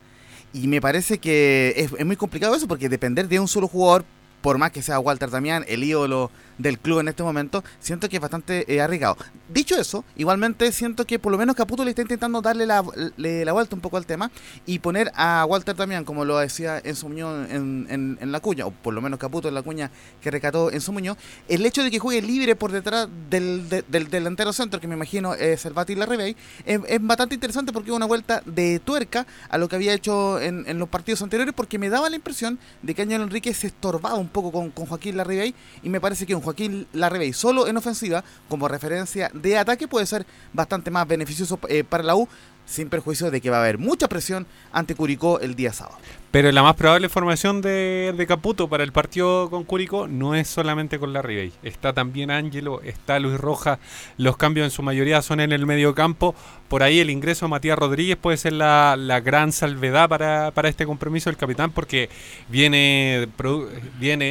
[0.53, 4.05] Y me parece que es muy complicado eso porque depender de un solo jugador,
[4.41, 8.17] por más que sea Walter Damián, el ídolo del club en este momento, siento que
[8.17, 9.17] es bastante eh, arriesgado.
[9.51, 12.83] Dicho eso, igualmente siento que por lo menos Caputo le está intentando darle la,
[13.17, 14.29] le- la vuelta un poco al tema
[14.67, 18.39] y poner a Walter Damián, como lo decía en su Muñoz en, en- en la
[18.41, 19.89] cuña, o por lo menos Caputo en la cuña
[20.21, 21.17] que recató en su Muñoz,
[21.47, 24.95] el hecho de que juegue libre por detrás del, de- del delantero centro, que me
[24.95, 29.25] imagino es el Bati Larribey, es, es bastante interesante porque es una vuelta de tuerca
[29.49, 32.59] a lo que había hecho en, en los partidos anteriores, porque me daba la impresión
[32.81, 36.25] de que Ángel Enrique se estorbaba un poco con, con Joaquín Larribey y me parece
[36.25, 41.07] que un Joaquín Larribey solo en ofensiva, como referencia de ataque, puede ser bastante más
[41.07, 42.27] beneficioso eh, para la U,
[42.69, 45.97] sin perjuicio de que va a haber mucha presión ante Curicó el día sábado.
[46.31, 50.99] Pero la más probable formación de, Caputo para el partido con Curicó no es solamente
[50.99, 51.51] con la Ribey.
[51.63, 53.79] Está también Ángelo, está Luis Rojas.
[54.17, 56.35] Los cambios en su mayoría son en el medio campo.
[56.67, 61.31] Por ahí el ingreso de Matías Rodríguez puede ser la, gran salvedad para, este compromiso
[61.31, 62.09] del capitán porque
[62.47, 63.27] viene,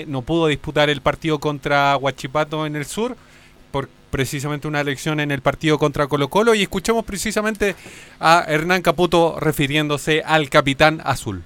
[0.06, 3.16] no pudo disputar el partido contra Huachipato en el sur
[4.10, 7.74] precisamente una elección en el partido contra Colo Colo y escuchamos precisamente
[8.20, 11.42] a Hernán Caputo refiriéndose al capitán azul.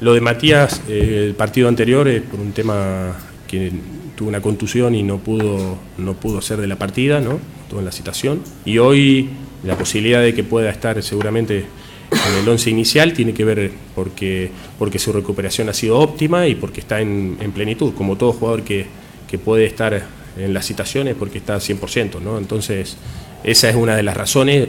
[0.00, 3.70] Lo de Matías, eh, el partido anterior, es por un tema que
[4.16, 7.38] tuvo una contusión y no pudo, no pudo ser de la partida, ¿no?
[7.62, 8.42] Estuvo en la citación.
[8.64, 9.30] Y hoy
[9.62, 11.66] la posibilidad de que pueda estar seguramente
[12.10, 16.54] en el once inicial tiene que ver porque, porque su recuperación ha sido óptima y
[16.54, 18.86] porque está en, en plenitud, como todo jugador que,
[19.28, 22.38] que puede estar en las citaciones porque está 100%, ¿no?
[22.38, 22.96] Entonces,
[23.42, 24.68] esa es una de las razones,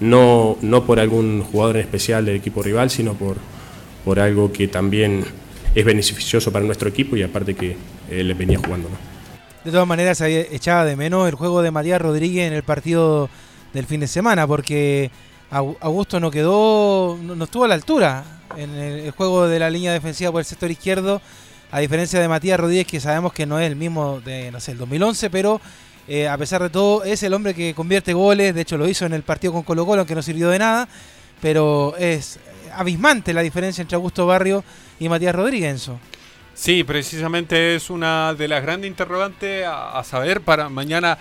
[0.00, 3.36] no, no por algún jugador en especial del equipo rival, sino por,
[4.04, 5.24] por algo que también
[5.74, 7.76] es beneficioso para nuestro equipo y aparte que
[8.10, 8.96] él venía jugando, ¿no?
[9.64, 13.28] De todas maneras, echaba de menos el juego de María Rodríguez en el partido
[13.74, 15.10] del fin de semana, porque
[15.50, 18.24] Augusto no quedó, no estuvo a la altura
[18.56, 21.20] en el juego de la línea defensiva por el sector izquierdo
[21.70, 24.72] a diferencia de Matías Rodríguez, que sabemos que no es el mismo de, no sé,
[24.72, 25.60] el 2011, pero
[26.08, 29.06] eh, a pesar de todo es el hombre que convierte goles, de hecho lo hizo
[29.06, 30.88] en el partido con Colo Colo, aunque no sirvió de nada,
[31.40, 32.38] pero es
[32.74, 34.62] abismante la diferencia entre Augusto Barrio
[35.00, 35.90] y Matías Rodríguez.
[36.56, 41.18] Sí, precisamente es una de las grandes interrogantes a, saber para mañana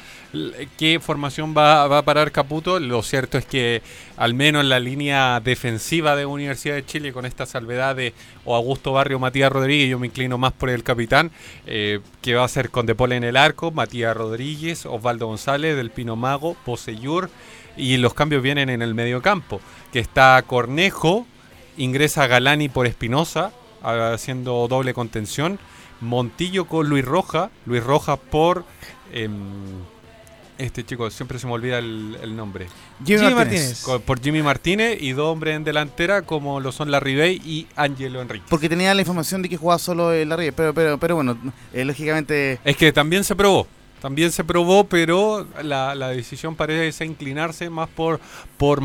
[0.77, 2.79] qué formación va, a parar Caputo.
[2.79, 3.81] Lo cierto es que
[4.15, 8.13] al menos en la línea defensiva de Universidad de Chile, con esta salvedad de
[8.45, 11.31] o Augusto Barrio Matías Rodríguez, yo me inclino más por el capitán,
[11.67, 15.91] eh, que va a ser con Depole en el arco, Matías Rodríguez, Osvaldo González, Del
[15.91, 17.29] Pino Mago, Poseyur,
[17.75, 19.59] y los cambios vienen en el medio campo,
[19.91, 21.27] que está Cornejo,
[21.75, 23.51] ingresa Galani por Espinosa,
[23.85, 25.59] haciendo doble contención.
[26.01, 27.49] Montillo con Luis Roja.
[27.65, 28.65] Luis Roja por.
[29.11, 29.29] Eh,
[30.57, 32.67] este chico, siempre se me olvida el, el nombre.
[33.05, 33.81] Jimmy, Jimmy Martínez.
[33.83, 37.67] Con, por Jimmy Martínez y dos hombres en delantera como lo son Larry Bay y
[37.75, 38.45] Angelo Enrique.
[38.49, 41.37] Porque tenía la información de que jugaba solo el Larry pero, pero, pero bueno,
[41.73, 42.59] eh, lógicamente...
[42.63, 43.67] Es que también se probó.
[44.01, 48.19] También se probó, pero la, la decisión parece inclinarse más por,
[48.57, 48.81] por,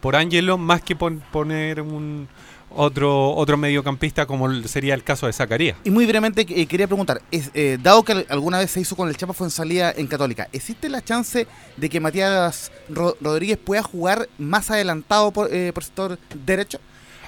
[0.00, 2.28] por Angelo más que por poner un,
[2.76, 5.76] otro otro mediocampista como sería el caso de Zacarías.
[5.84, 9.08] Y muy brevemente eh, quería preguntar, es, eh, dado que alguna vez se hizo con
[9.08, 13.58] el Chapa fue en salida en Católica, ¿existe la chance de que Matías Ro Rodríguez
[13.58, 16.80] pueda jugar más adelantado por, eh, por sector derecho?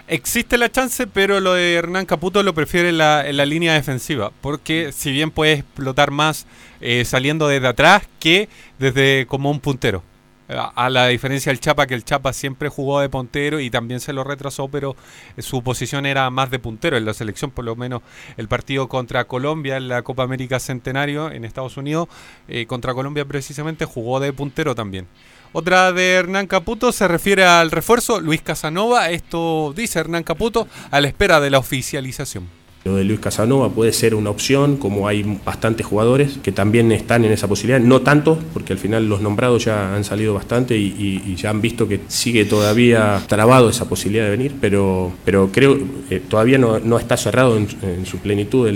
[0.07, 3.73] Existe la chance, pero lo de Hernán Caputo lo prefiere en la, en la línea
[3.73, 6.47] defensiva, porque si bien puede explotar más
[7.07, 10.03] saliendo desde atrás que desde como un puntero.
[10.47, 14.13] A la diferencia del Chapa, que el Chapa siempre jugó de puntero y también se
[14.13, 14.95] lo retrasó, pero
[15.39, 18.03] su posición era más de puntero en la selección, por lo menos
[18.37, 22.09] el partido contra Colombia en la Copa América Centenario en Estados Unidos,
[22.47, 25.07] eh, contra Colombia precisamente jugó de puntero también.
[25.55, 31.01] Otra de Hernán Caputo se refiere al refuerzo Luis Casanova, esto dice Hernán Caputo a
[31.01, 32.64] la espera de la oficialización.
[32.85, 37.25] Lo de Luis Casanova puede ser una opción, como hay bastantes jugadores que también están
[37.25, 41.35] en esa posibilidad, no tanto, porque al final los nombrados ya han salido bastante y,
[41.35, 46.17] ya han visto que sigue todavía trabado esa posibilidad de venir, pero, pero creo que
[46.17, 48.71] eh, todavía no, está cerrado en, su plenitud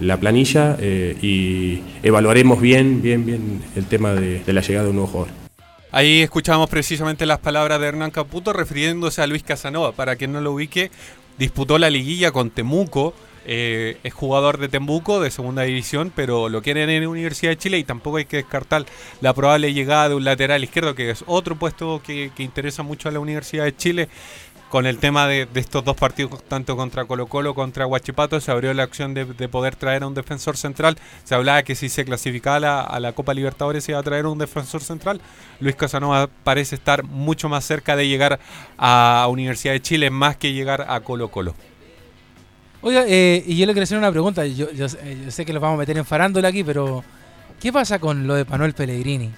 [0.00, 4.90] la planilla eh, y evaluaremos bien, bien, bien el tema de, de la llegada de
[4.90, 5.48] un nuevo jugador.
[5.90, 9.92] Ahí escuchamos precisamente las palabras de Hernán Caputo refiriéndose a Luis Casanova.
[9.92, 10.90] Para quien no lo ubique,
[11.38, 13.14] disputó la liguilla con Temuco.
[13.50, 17.56] Eh, es jugador de Temuco de segunda división, pero lo quieren en la Universidad de
[17.56, 18.84] Chile y tampoco hay que descartar
[19.22, 23.08] la probable llegada de un lateral izquierdo, que es otro puesto que, que interesa mucho
[23.08, 24.08] a la Universidad de Chile
[24.68, 28.50] con el tema de, de, estos dos partidos, tanto contra Colo Colo contra Huachipato, se
[28.50, 30.98] abrió la opción de, de, poder traer a un defensor central.
[31.24, 34.02] Se hablaba que si se clasificaba a la, a la, Copa Libertadores se iba a
[34.02, 35.20] traer un defensor central.
[35.60, 38.38] Luis Casanova parece estar mucho más cerca de llegar
[38.76, 41.54] a Universidad de Chile más que llegar a Colo Colo.
[42.80, 44.46] Oiga, eh, y yo le quería hacer una pregunta.
[44.46, 47.02] Yo, yo, yo, sé que lo vamos a meter en farándula aquí, pero
[47.60, 49.30] ¿qué pasa con lo de Manuel Pellegrini?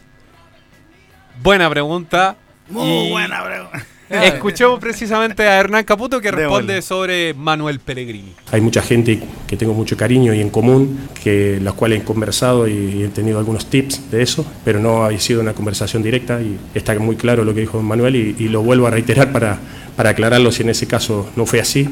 [1.43, 2.37] Buena pregunta.
[2.69, 3.11] Muy y...
[3.11, 3.87] buena pregunta.
[4.11, 8.33] Escuchemos precisamente a Hernán Caputo que responde sobre Manuel Pellegrini.
[8.51, 12.67] Hay mucha gente que tengo mucho cariño y en común, que las cuales he conversado
[12.67, 16.59] y he tenido algunos tips de eso, pero no ha sido una conversación directa y
[16.75, 19.61] está muy claro lo que dijo Manuel y, y lo vuelvo a reiterar para,
[19.97, 21.89] para aclararlo si en ese caso no fue así.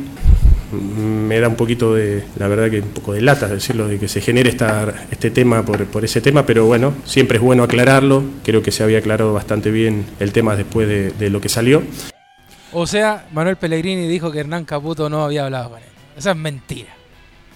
[0.73, 0.77] Mm,
[1.27, 4.09] me da un poquito de, la verdad que un poco de lata decirlo, de que
[4.09, 8.23] se genere esta, este tema por, por ese tema, pero bueno, siempre es bueno aclararlo,
[8.45, 11.83] creo que se había aclarado bastante bien el tema después de, de lo que salió.
[12.73, 15.89] O sea, Manuel Pellegrini dijo que Hernán Caputo no había hablado con él.
[16.17, 16.91] Esa es mentira.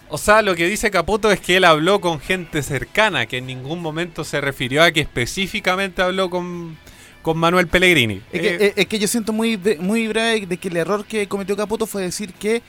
[0.09, 3.47] O sea, lo que dice Caputo es que él habló con gente cercana, que en
[3.47, 6.77] ningún momento se refirió a que específicamente habló con,
[7.23, 8.21] con Manuel Pellegrini.
[8.33, 11.05] Es que, Eh, es- es que yo siento muy, muy breve de que el error
[11.07, 12.63] que cometió Caputo fue decir que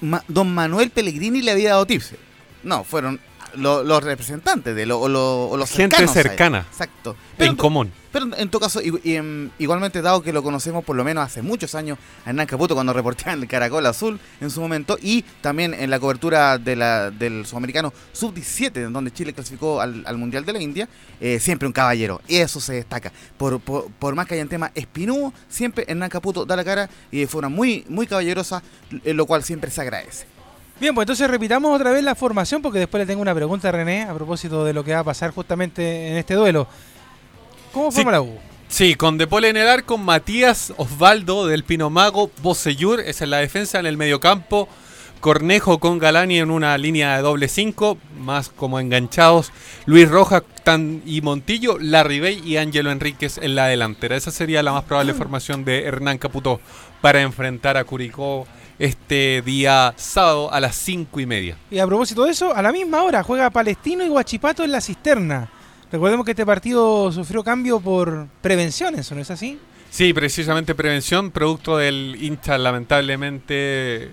[0.00, 2.14] Ma- don Manuel Pellegrini le había dado tips.
[2.62, 3.20] No, fueron
[3.56, 6.26] lo- los representantes de lo, o, lo- o los Gente cercanos a él.
[6.28, 6.66] cercana.
[6.70, 7.16] Exacto.
[7.38, 7.92] en común.
[8.12, 11.42] Pero en todo caso, y, em, igualmente dado que lo conocemos por lo menos hace
[11.42, 11.96] muchos años
[12.26, 15.90] a Hernán Caputo cuando reportaba en el Caracol Azul en su momento y también en
[15.90, 20.52] la cobertura de la, del Sudamericano Sub-17 en donde Chile clasificó al, al Mundial de
[20.52, 20.88] la India,
[21.20, 22.20] eh, siempre un caballero.
[22.26, 23.12] Y eso se destaca.
[23.38, 27.26] Por, por, por más que hayan temas espinudos, siempre Hernán Caputo da la cara y
[27.26, 28.60] fue una muy, muy caballerosa,
[29.04, 30.26] eh, lo cual siempre se agradece.
[30.80, 33.72] Bien, pues entonces repitamos otra vez la formación porque después le tengo una pregunta a
[33.72, 36.66] René a propósito de lo que va a pasar justamente en este duelo.
[37.72, 37.96] ¿Cómo Sí.
[37.96, 38.38] forma la U?
[38.68, 43.30] Sí, con De Paul en el arco, Matías Osvaldo del Pino Mago, Bocellur, esa es
[43.30, 44.68] la defensa en el mediocampo,
[45.20, 49.52] Cornejo con Galani en una línea de doble 5, más como enganchados,
[49.84, 54.16] Luis Rojas Tan- y Montillo, Larribey y Ángelo Enríquez en la delantera.
[54.16, 56.58] Esa sería la más probable formación de Hernán Caputo
[57.02, 58.46] para enfrentar a Curicó
[58.80, 61.56] este día sábado a las 5 y media.
[61.70, 64.80] Y a propósito de eso, a la misma hora juega Palestino y Guachipato en la
[64.80, 65.50] cisterna.
[65.92, 69.58] Recordemos que este partido sufrió cambio por prevención, ¿eso no es así?
[69.90, 74.12] Sí, precisamente prevención, producto del hincha lamentablemente,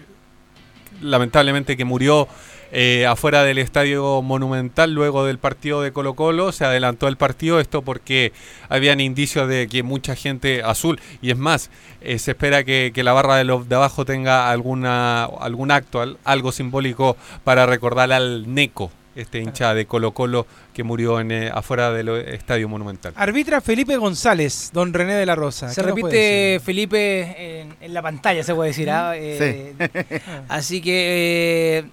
[1.01, 2.27] lamentablemente que murió
[2.71, 7.59] eh, afuera del estadio monumental luego del partido de Colo Colo, se adelantó el partido,
[7.59, 8.33] esto porque
[8.69, 11.69] habían indicios de que mucha gente azul, y es más,
[12.01, 16.01] eh, se espera que, que la barra de los de abajo tenga alguna, algún acto,
[16.01, 20.45] al- algo simbólico para recordar al Neco, este hincha de Colo Colo
[20.75, 23.13] que murió en, eh, afuera del estadio monumental.
[23.15, 25.69] Arbitra Felipe González, don René de la Rosa.
[25.69, 26.13] Se ¿Qué nos puede
[26.53, 28.91] repite Felipe en, en la pantalla, se puede decir.
[28.91, 29.13] ¿ah?
[29.15, 29.73] Eh,
[30.49, 31.85] Así que eh,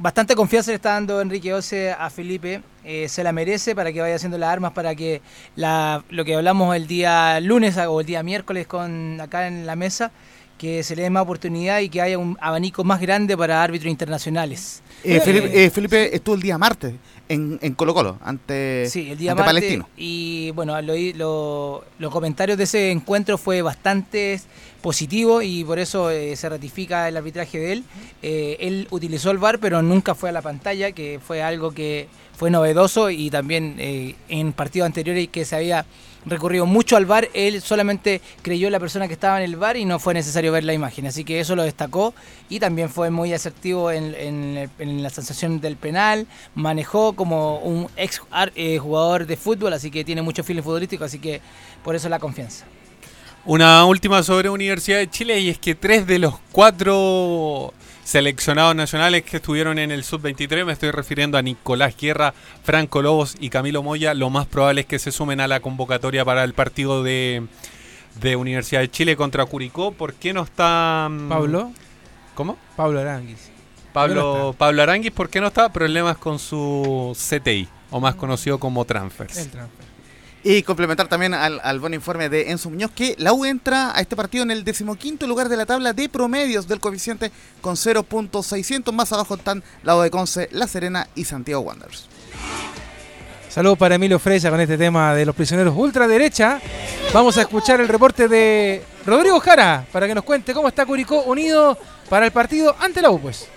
[0.00, 2.62] bastante confianza le está dando Enrique Ose a Felipe.
[2.84, 5.20] eh, se la merece para que vaya haciendo las armas, para que
[5.54, 9.76] la, lo que hablamos el día lunes o el día miércoles con acá en la
[9.76, 10.10] mesa,
[10.56, 13.90] que se le dé más oportunidad y que haya un abanico más grande para árbitros
[13.90, 14.82] internacionales.
[15.04, 16.94] Eh, Felipe, eh, Felipe estuvo el día martes
[17.28, 19.60] en, en Colo Colo ante, Sí, el día ante martes.
[19.62, 19.88] Palestino.
[19.96, 24.40] Y bueno, lo- lo- los comentarios de ese encuentro fue bastante
[24.80, 27.84] positivo y por eso eh, se ratifica el arbitraje de él.
[28.22, 32.08] Eh, él utilizó el VAR, pero nunca fue a la pantalla, que fue algo que
[32.36, 35.84] fue novedoso y también eh, en partidos anteriores que se había
[36.26, 39.84] recurrido mucho al VAR, él solamente creyó la persona que estaba en el VAR y
[39.84, 41.06] no fue necesario ver la imagen.
[41.06, 42.14] Así que eso lo destacó
[42.48, 47.88] y también fue muy asertivo en, en en la sensación del penal, manejó como un
[47.96, 51.40] ex jugador de fútbol, así que tiene mucho feeling futbolístico, así que
[51.84, 52.66] por eso la confianza.
[53.46, 57.72] Una última sobre Universidad de Chile y es que tres de los cuatro
[58.04, 63.36] seleccionados nacionales que estuvieron en el sub-23, me estoy refiriendo a Nicolás Guerra, Franco Lobos
[63.40, 66.52] y Camilo Moya, lo más probable es que se sumen a la convocatoria para el
[66.52, 67.46] partido de,
[68.20, 69.92] de Universidad de Chile contra Curicó.
[69.92, 71.08] ¿Por qué no está...
[71.10, 71.72] mm, ¿Pablo?
[72.34, 72.58] ¿Cómo?
[72.76, 73.50] Pablo Aranguis.
[73.92, 75.72] Pablo, Pablo Aranguis, ¿por qué no está?
[75.72, 79.36] Problemas con su CTI, o más conocido como transfers.
[79.38, 79.89] El transfer.
[80.42, 84.16] Y complementar también al, buen informe de Enzo Muñoz que la U entra a este
[84.16, 87.30] partido en el decimoquinto lugar de la tabla de promedios del coeficiente
[87.60, 88.90] con 0.600.
[88.92, 92.06] Más abajo están la de Conce, La Serena y Santiago Wanderers.
[93.50, 96.60] Saludos para Emilio Freya con este tema de los prisioneros ultraderecha.
[97.12, 101.22] Vamos a escuchar el reporte de Rodrigo Jara para que nos cuente cómo está Curicó
[101.24, 101.76] unido
[102.08, 103.48] para el partido ante la U, pues.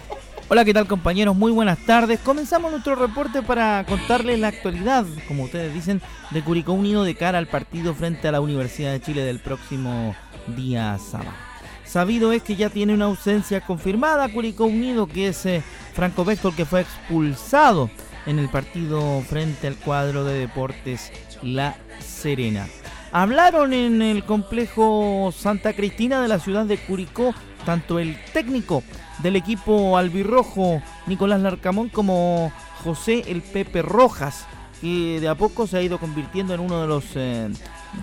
[0.50, 1.36] Hola, ¿qué tal compañeros?
[1.36, 2.20] Muy buenas tardes.
[2.20, 7.38] Comenzamos nuestro reporte para contarles la actualidad, como ustedes dicen, de Curicó Unido de cara
[7.38, 10.14] al partido frente a la Universidad de Chile del próximo
[10.48, 11.32] día sábado.
[11.86, 15.64] Sabido es que ya tiene una ausencia confirmada Curicó Unido, que es eh,
[15.94, 17.90] Franco Vector, que fue expulsado
[18.26, 22.68] en el partido frente al cuadro de Deportes La Serena.
[23.14, 27.34] Hablaron en el complejo Santa Cristina de la ciudad de Curicó
[27.66, 28.84] tanto el técnico
[29.20, 32.52] del equipo albirrojo Nicolás Larcamón como
[32.84, 34.46] José el Pepe Rojas,
[34.82, 37.50] que de a poco se ha ido convirtiendo en uno de los eh,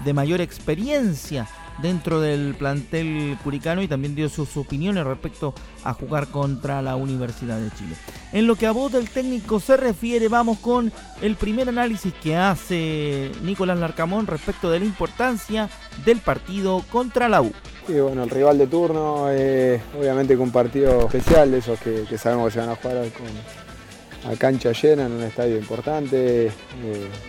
[0.04, 1.46] de mayor experiencia
[1.82, 5.54] dentro del plantel curicano y también dio sus opiniones respecto
[5.84, 7.96] a jugar contra la Universidad de Chile.
[8.32, 12.36] En lo que a voz del técnico se refiere, vamos con el primer análisis que
[12.36, 15.68] hace Nicolás Larcamón respecto de la importancia
[16.04, 17.52] del partido contra la U.
[17.86, 22.04] Sí, bueno, el rival de turno, eh, obviamente con un partido especial, de esos que,
[22.08, 26.46] que sabemos que se van a jugar con, a cancha llena en un estadio importante,
[26.46, 26.52] eh,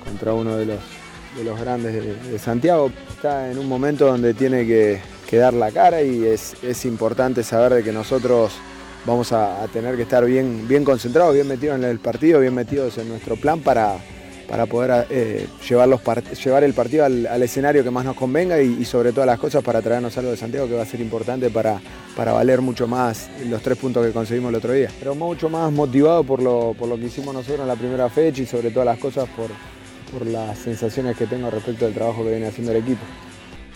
[0.04, 0.80] contra uno de los,
[1.36, 2.92] de los grandes de, Santiago.
[3.10, 5.00] Está en un momento donde tiene que,
[5.32, 8.52] dar la cara y es, es importante saber de que nosotros
[9.06, 12.98] vamos a, tener que estar bien, bien concentrados, bien metidos en el partido, bien metidos
[12.98, 13.96] en nuestro plan para,
[14.50, 16.02] para poder eh, llevar, los
[16.44, 19.64] llevar el partido al, escenario que más nos convenga y, y sobre todas las cosas
[19.64, 21.80] para traernos algo de Santiago que va a ser importante para,
[22.16, 24.90] para valer mucho más los tres puntos que conseguimos el otro día.
[25.00, 28.42] Pero mucho más motivado por lo, por lo que hicimos nosotros en la primera fecha
[28.42, 29.50] y sobre todas las cosas por,
[30.12, 33.01] por las sensaciones que tengo respecto del trabajo que viene haciendo el equipo.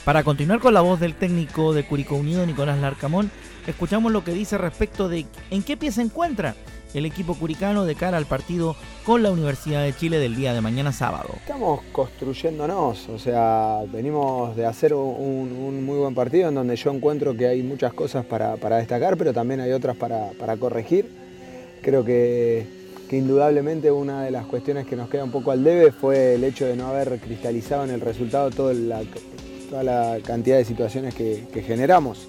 [0.04, 3.32] Para continuar con la voz del técnico de Curicó Unido, Nicolás Larcamón,
[3.66, 6.56] escuchamos lo que dice respecto de en qué pie se encuentra
[6.94, 10.62] el equipo curicano de cara al partido con la Universidad de Chile del día de
[10.62, 11.30] mañana sábado.
[11.38, 16.92] Estamos construyéndonos, o sea, venimos de hacer un, un muy buen partido en donde yo
[16.92, 21.10] encuentro que hay muchas cosas para, para destacar, pero también hay otras para, para corregir.
[21.82, 22.66] Creo que,
[23.10, 26.44] que indudablemente una de las cuestiones que nos queda un poco al debe fue el
[26.44, 32.28] hecho de no haber cristalizado en el resultado toda la, cantidad de situaciones que, generamos.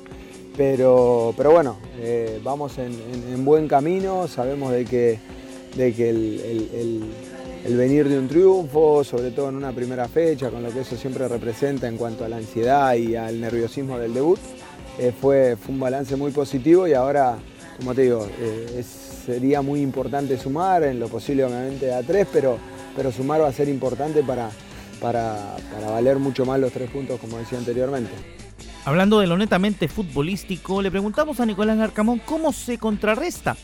[0.57, 5.19] Pero, pero bueno, eh, vamos en, en- en buen camino, sabemos de que,
[5.77, 10.71] de que el venir de un triunfo, sobre todo en una primera fecha, con lo
[10.71, 14.39] que eso siempre representa en cuanto a la ansiedad y al nerviosismo del debut,
[14.99, 17.37] eh, fue, fue un balance muy positivo y ahora,
[17.79, 22.29] como te digo, eh, es- sería muy importante sumar, en lo posible obviamente a tres,
[22.33, 22.59] pero,
[22.95, 24.49] pero sumar va a ser importante para,
[25.01, 25.57] para,
[25.91, 28.13] valer mucho más los tres puntos, como decía anteriormente.
[28.85, 33.57] Hablando de lo netamente futbolístico, le preguntamos a Nicolás Larcamón cómo se contrarresta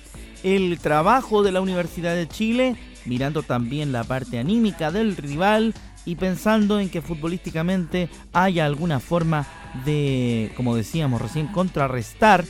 [0.43, 6.17] el trabajo de la Universidad de Chile, mirando también la parte anímica del rival y
[6.17, 9.47] pensando en que futbolísticamente haya alguna forma
[9.85, 12.45] de, como decíamos recién, contrarrestar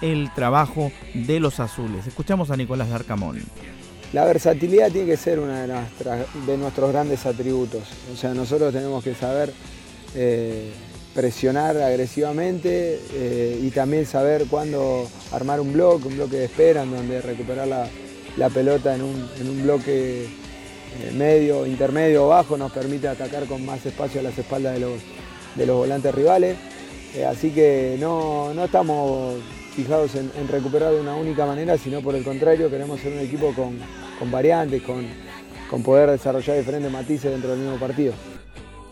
[0.00, 2.06] el trabajo de los azules.
[2.06, 3.42] Escuchamos a Nicolás Larcamón.
[4.12, 7.82] La versatilidad tiene que ser uno de, nuestros grandes atributos.
[8.12, 9.52] O sea, nosotros tenemos que saber
[10.14, 10.70] eh,
[11.14, 16.90] presionar agresivamente eh, y también saber cuándo armar un bloque, un bloque de espera, en
[16.92, 23.44] donde recuperar la, pelota en un, bloque eh, medio, intermedio o bajo nos permite atacar
[23.44, 25.02] con más espacio a las espaldas de los,
[25.54, 26.56] de los volantes rivales.
[27.26, 29.38] Así que no, no estamos
[29.82, 33.20] fijados en, en recuperar de una única manera, sino por el contrario, queremos ser un
[33.20, 33.78] equipo con,
[34.18, 35.06] con variantes, con,
[35.70, 38.12] con poder desarrollar diferentes matices dentro del mismo partido.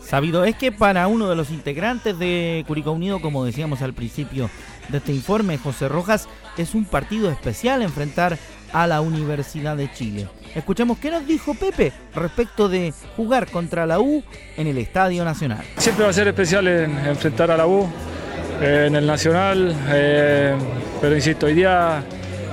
[0.01, 4.49] Sabido es que para uno de los integrantes de Curicó Unido, como decíamos al principio
[4.87, 8.37] de este informe, José Rojas, es un partido especial enfrentar
[8.71, 10.29] a la Universidad de Chile.
[10.55, 14.23] Escuchemos qué nos dijo Pepe respecto de jugar contra la U
[14.55, 15.65] en el Estadio Nacional.
[15.75, 17.85] Siempre va a ser especial en- enfrentar a la U
[18.61, 20.55] eh, en el Nacional, eh,
[20.99, 22.03] pero insisto, hoy día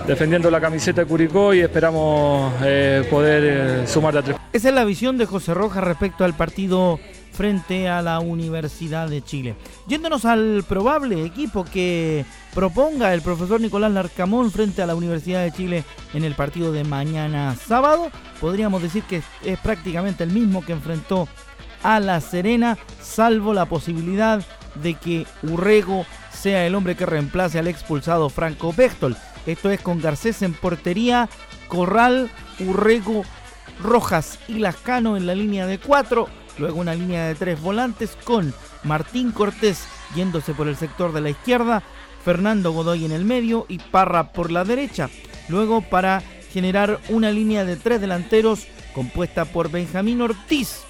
[0.07, 4.37] defendiendo la camiseta de Curicó y esperamos eh, poder sumar a tres.
[4.53, 7.01] Esa es la visión de José Rojas respecto al partido
[7.33, 9.57] frente a la Universidad de Chile.
[9.89, 12.25] Yéndonos al probable equipo que
[12.55, 16.85] proponga el profesor Nicolás Larcamón frente a la Universidad de Chile en el partido de
[16.85, 21.29] mañana sábado, podríamos decir que es prácticamente el mismo que enfrentó
[21.83, 24.43] a La Serena, salvo la posibilidad
[24.77, 29.17] de que Urrego sea el hombre que reemplace al expulsado Franco Bechtol.
[29.47, 31.29] Esto es con Garcés en portería,
[31.69, 33.25] Corral, Urrego,
[33.83, 36.29] Rojas y Lascano en la línea de cuatro.
[36.59, 38.55] Luego una línea de tres volantes con
[38.85, 41.83] Martín Cortés yéndose por el sector de la izquierda,
[42.25, 45.11] Fernando Godoy en el medio y Parra por la derecha.
[45.49, 46.23] Luego para
[46.53, 50.83] generar una línea de tres delanteros compuesta por Benjamín Ortiz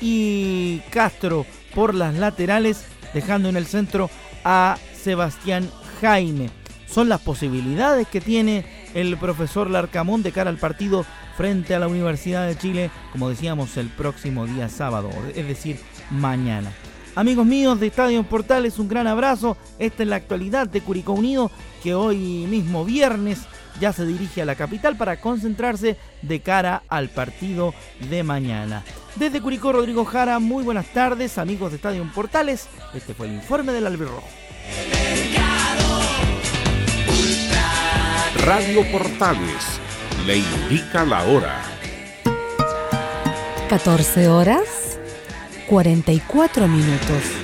[0.00, 4.10] y Castro por las laterales, dejando en el centro
[4.44, 5.68] a Sebastián
[6.00, 6.50] Jaime.
[6.86, 8.64] Son las posibilidades que tiene
[8.94, 11.04] el profesor Larcamón de cara al partido
[11.36, 16.70] frente a la Universidad de Chile, como decíamos, el próximo día sábado, es decir, mañana.
[17.16, 19.56] Amigos míos de Estadio Portales, un gran abrazo.
[19.78, 21.50] Esta es la actualidad de Curicó Unido,
[21.82, 23.40] que hoy mismo viernes
[23.80, 27.74] ya se dirige a la capital para concentrarse de cara al partido
[28.08, 28.82] de mañana.
[29.16, 32.68] Desde Curicó, Rodrigo Jara, muy buenas tardes, amigos de Estadio Portales.
[32.94, 34.28] Este fue el informe del Albirrojo.
[38.44, 39.80] Radio Portales
[40.26, 41.62] le indica la hora.
[43.68, 44.98] 14 horas
[45.66, 47.43] 44 minutos.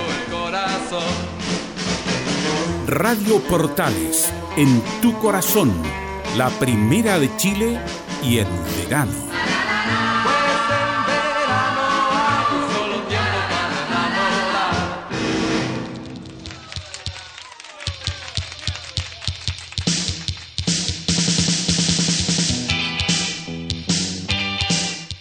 [2.85, 5.71] Radio Portales, en tu corazón,
[6.35, 7.79] la primera de Chile
[8.21, 8.47] y en
[8.83, 9.13] verano.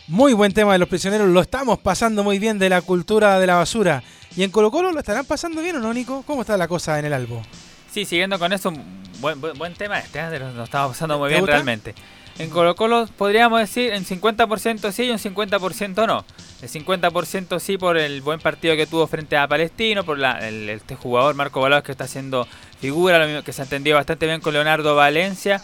[0.08, 3.46] Muy buen tema de los prisioneros, lo estamos pasando muy bien de la cultura de
[3.46, 4.02] la basura.
[4.36, 6.22] ¿Y en Colo Colo lo estarán pasando bien o no, Nico?
[6.26, 7.42] ¿Cómo está la cosa en el Albo?
[7.92, 8.72] Sí, siguiendo con eso,
[9.18, 10.38] buen, buen, buen tema este, ¿eh?
[10.38, 11.54] lo estamos pasando muy ¿Te bien gusta?
[11.54, 11.94] realmente.
[12.38, 16.24] En Colo Colo podríamos decir en 50% sí y un 50% no.
[16.62, 20.68] El 50% sí por el buen partido que tuvo frente a Palestino, por la, el,
[20.70, 22.46] este jugador Marco Balados que está haciendo
[22.80, 25.60] figura, lo mismo que se ha entendido bastante bien con Leonardo Valencia,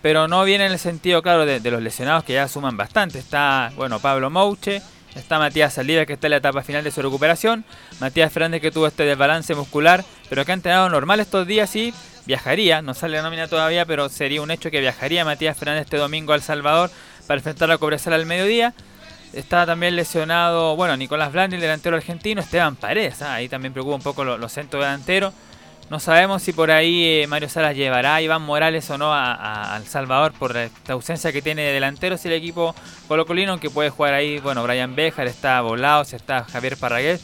[0.00, 3.18] pero no viene en el sentido, claro, de, de los lesionados que ya suman bastante.
[3.18, 4.80] Está, bueno, Pablo Mouche,
[5.14, 7.64] está Matías Saliva que está en la etapa final de su recuperación,
[8.00, 11.92] Matías Fernández que tuvo este desbalance muscular, pero que ha entrenado normal estos días y
[12.26, 15.96] viajaría, no sale la nómina todavía, pero sería un hecho que viajaría Matías Fernández este
[15.98, 16.90] domingo a El Salvador
[17.26, 18.74] para enfrentar a Cobresal al mediodía.
[19.32, 23.96] Está también lesionado, bueno, Nicolás Blandi, el delantero argentino, Esteban Paredes, ah, ahí también preocupa
[23.96, 25.34] un poco lo- los centros delanteros.
[25.90, 29.76] No sabemos si por ahí eh, Mario Salas llevará a Iván Morales o no a,
[29.80, 32.74] El Salvador por esta ausencia que tiene de delanteros y el equipo
[33.06, 37.22] colocolino, que puede jugar ahí, bueno, Brian Bejar, está Volados, está Javier Parragués,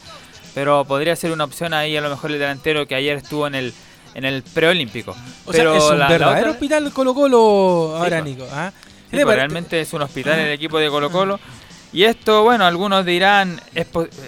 [0.55, 3.55] pero podría ser una opción ahí a lo mejor el delantero que ayer estuvo en
[3.55, 3.75] el
[4.13, 5.13] en el preolímpico.
[5.47, 8.25] O pero sea, es un la- la otra- hospital Colo Colo ahora, pues.
[8.25, 8.47] Nico.
[8.53, 8.73] ¿ah?
[8.75, 11.39] Sí, ¿Qué le pues, realmente es un hospital el equipo de Colo Colo.
[11.93, 13.85] Y esto, bueno, algunos dirán, es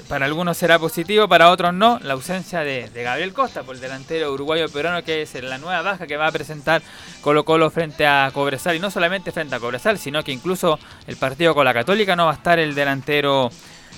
[0.09, 3.81] para algunos será positivo, para otros no, la ausencia de, de Gabriel Costa, por el
[3.81, 6.83] delantero uruguayo peruano, que es la nueva baja que va a presentar
[7.21, 8.75] Colo Colo frente a Cobresal.
[8.75, 12.27] Y no solamente frente a Cobresal, sino que incluso el partido con la Católica no
[12.27, 13.51] va a estar el delantero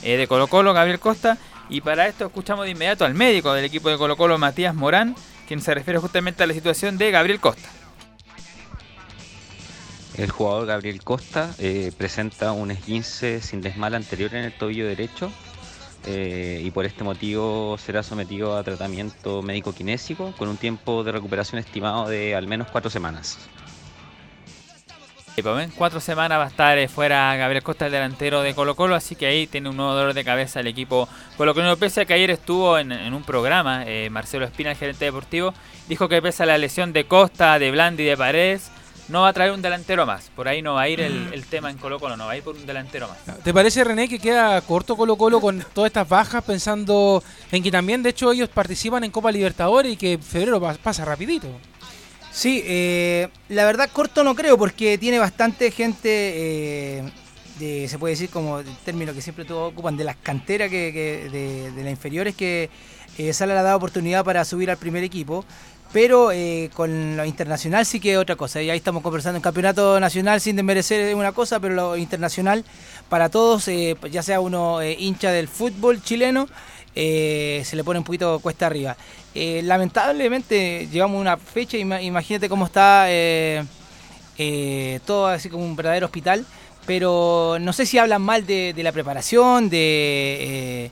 [0.02, 1.38] eh, de Colo Colo, Gabriel Costa.
[1.70, 5.16] Y para esto escuchamos de inmediato al médico del equipo de Colo Colo, Matías Morán,
[5.48, 7.70] quien se refiere justamente a la situación de Gabriel Costa.
[10.16, 15.32] El jugador Gabriel Costa eh, presenta un esguince sin desmal anterior en el tobillo derecho
[16.06, 21.12] eh, y por este motivo será sometido a tratamiento médico kinésico con un tiempo de
[21.12, 23.38] recuperación estimado de al menos cuatro semanas.
[25.36, 28.94] En cuatro semanas va a estar eh, fuera Gabriel Costa, el delantero de Colo Colo,
[28.94, 31.76] así que ahí tiene un nuevo dolor de cabeza el equipo Colo Colo.
[31.76, 35.52] Pese a que ayer estuvo en, en un programa, eh, Marcelo Espina, el gerente deportivo,
[35.88, 38.70] dijo que pese a la lesión de Costa, de Blandi y de Paredes,
[39.08, 40.30] no va a traer un delantero más.
[40.34, 42.36] Por ahí no va a ir el, el tema en Colo Colo, no va a
[42.36, 43.18] ir por un delantero más.
[43.42, 47.70] ¿Te parece, René, que queda corto Colo Colo con todas estas bajas, pensando en que
[47.70, 51.48] también, de hecho, ellos participan en Copa Libertadores y que febrero pa- pasa rapidito?
[52.32, 57.02] Sí, eh, la verdad corto no creo porque tiene bastante gente, eh,
[57.60, 60.90] de, se puede decir como el término que siempre todos ocupan, de las canteras que,
[60.92, 62.70] que- de, de las inferiores que
[63.18, 65.44] eh, Sala le ha dado oportunidad para subir al primer equipo.
[65.94, 68.60] Pero eh, con lo internacional sí que es otra cosa.
[68.60, 69.36] Y ahí estamos conversando.
[69.36, 72.64] En campeonato nacional, sin desmerecer, es una cosa, pero lo internacional,
[73.08, 76.48] para todos, eh, ya sea uno eh, hincha del fútbol chileno,
[76.96, 78.96] se le pone un poquito cuesta arriba.
[79.34, 83.06] Lamentablemente, llegamos a una fecha, ima- imagínate cómo está
[85.06, 86.44] todo así como un verdadero hospital.
[86.86, 90.90] Pero no sé si hablan mal de la preparación, de.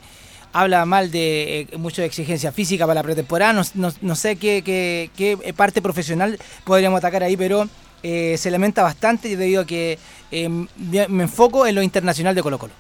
[0.52, 3.52] Habla mal de eh, mucho de exigencia física para la pretemporada.
[3.52, 7.68] No, no- sé qué, qué- qué parte profesional podríamos atacar ahí, pero
[8.02, 9.98] eh, se lamenta bastante debido a que
[10.30, 10.68] me
[11.08, 12.72] me enfoco en lo internacional de Colo Colo.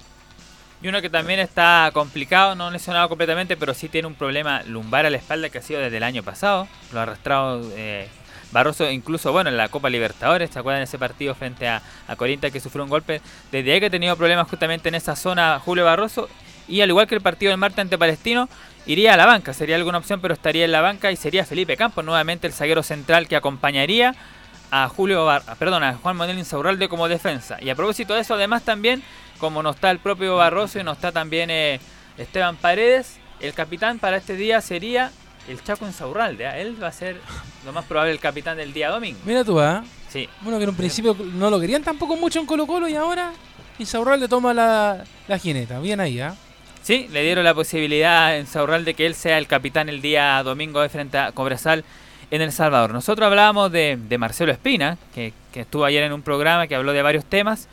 [0.82, 5.06] Y uno que también está complicado, no lesionado completamente, pero sí tiene un problema lumbar
[5.06, 6.66] a la espalda que ha sido desde el año pasado.
[6.92, 8.08] Lo ha arrastrado eh,
[8.50, 10.50] Barroso, incluso bueno, en la Copa Libertadores.
[10.50, 13.20] ¿Se acuerdan de ese partido frente a, a Corinta que sufrió un golpe?
[13.52, 16.28] Desde ahí que ha tenido problemas justamente en esa zona Julio Barroso.
[16.68, 18.48] Y al igual que el partido del Marte ante Palestino,
[18.86, 19.52] iría a la banca.
[19.52, 22.82] Sería alguna opción, pero estaría en la banca y sería Felipe Campos, nuevamente el zaguero
[22.82, 24.14] central que acompañaría
[24.70, 27.58] a Julio Bar perdón, a Juan Manuel Insaurralde como defensa.
[27.60, 29.02] Y a propósito de eso, además también,
[29.38, 31.78] como no está el propio Barroso y no está también eh,
[32.16, 35.10] Esteban Paredes, el capitán para este día sería
[35.46, 36.46] el Chaco Insaurralde.
[36.46, 36.58] ¿ah?
[36.58, 37.20] Él va a ser
[37.66, 39.18] lo más probable el capitán del día domingo.
[39.26, 39.84] Mira tú, ¿ah?
[40.08, 40.28] Sí.
[40.40, 43.32] Bueno, que en un principio no lo querían tampoco mucho en Colo Colo y ahora
[43.78, 45.80] Isaurral le toma la, la jineta.
[45.80, 46.34] Bien ahí, ¿ah?
[46.82, 50.42] Sí, le dieron la posibilidad a Insaurralde de que él sea el capitán el día
[50.42, 51.84] domingo de frente a Cobresal
[52.32, 52.92] en El Salvador.
[52.92, 56.92] Nosotros hablábamos de, de Marcelo Espina, que, que estuvo ayer en un programa que habló
[56.92, 57.68] de varios temas.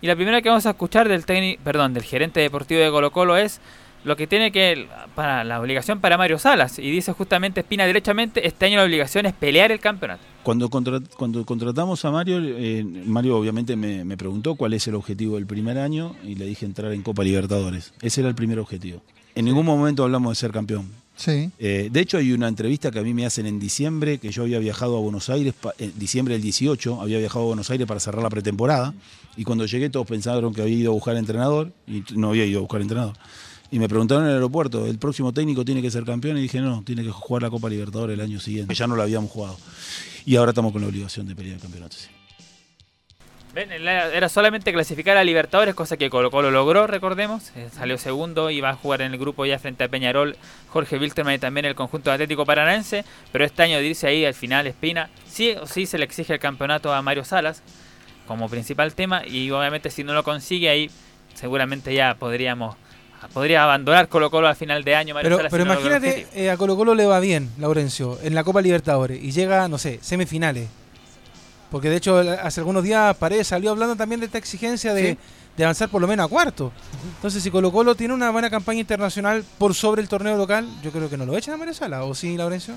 [0.00, 3.10] Y la primera que vamos a escuchar del técnico, perdón, del gerente deportivo de Colo
[3.10, 3.60] Colo es
[4.04, 8.46] lo que tiene que para la obligación para Mario Salas y dice justamente Espina derechamente
[8.46, 10.22] este año la obligación es pelear el campeonato.
[10.42, 14.94] Cuando, contra- cuando contratamos a Mario, eh, Mario obviamente me, me preguntó cuál es el
[14.94, 17.92] objetivo del primer año y le dije entrar en Copa Libertadores.
[18.00, 19.02] Ese era el primer objetivo.
[19.34, 20.88] En ningún momento hablamos de ser campeón.
[21.16, 21.50] Sí.
[21.58, 24.44] Eh, de hecho, hay una entrevista que a mí me hacen en diciembre, que yo
[24.44, 27.86] había viajado a Buenos Aires, pa- en diciembre del 18, había viajado a Buenos Aires
[27.88, 28.94] para cerrar la pretemporada,
[29.36, 32.58] y cuando llegué todos pensaron que había ido a buscar entrenador, y no había ido
[32.58, 33.14] a buscar entrenador.
[33.70, 36.38] Y me preguntaron en el aeropuerto, ¿el próximo técnico tiene que ser campeón?
[36.38, 39.02] Y dije, no, tiene que jugar la Copa Libertadores el año siguiente, ya no la
[39.02, 39.58] habíamos jugado.
[40.24, 41.96] Y ahora estamos con la obligación de pelear el campeonato.
[41.96, 42.08] sí.
[43.54, 47.50] Era solamente clasificar a Libertadores, cosa que Colo Colo logró, recordemos.
[47.56, 50.36] Eh, salió segundo y va a jugar en el grupo ya frente a Peñarol,
[50.68, 53.04] Jorge Wilterman y también el conjunto Atlético Paranaense.
[53.32, 56.38] Pero este año dice ahí al final Espina, sí o sí se le exige el
[56.38, 57.62] campeonato a Mario Salas
[58.28, 59.26] como principal tema.
[59.26, 60.90] Y obviamente si no lo consigue ahí,
[61.34, 62.76] seguramente ya podríamos
[63.32, 65.14] podría abandonar Colo Colo al final de año.
[65.14, 68.18] Mario Pero, Salas, pero si no imagínate, eh, a Colo Colo le va bien, Laurencio,
[68.22, 70.68] en la Copa Libertadores y llega, no sé, semifinales.
[71.70, 75.18] Porque de hecho hace algunos días Paredes salió hablando también de esta exigencia de, Sí.
[75.56, 76.72] de avanzar por lo menos a cuarto.
[77.16, 80.90] Entonces si Colo Colo tiene una buena campaña internacional por sobre el torneo local, yo
[80.92, 82.74] creo que no lo echan a Mario Sala, ¿o sí, Laurencio?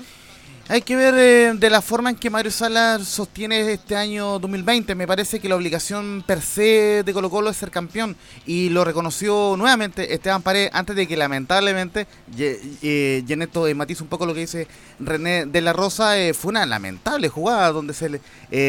[0.72, 4.94] Hay que ver eh, de la forma en que Mario Salas sostiene este año 2020.
[4.94, 8.16] Me parece que la obligación per se de Colo Colo es ser campeón.
[8.46, 12.06] Y lo reconoció nuevamente Esteban Paredes antes de que lamentablemente,
[12.38, 14.66] eh, y en esto eh, matiza un poco lo que dice
[14.98, 18.20] René de la Rosa, eh, fue una lamentable jugada donde se, le,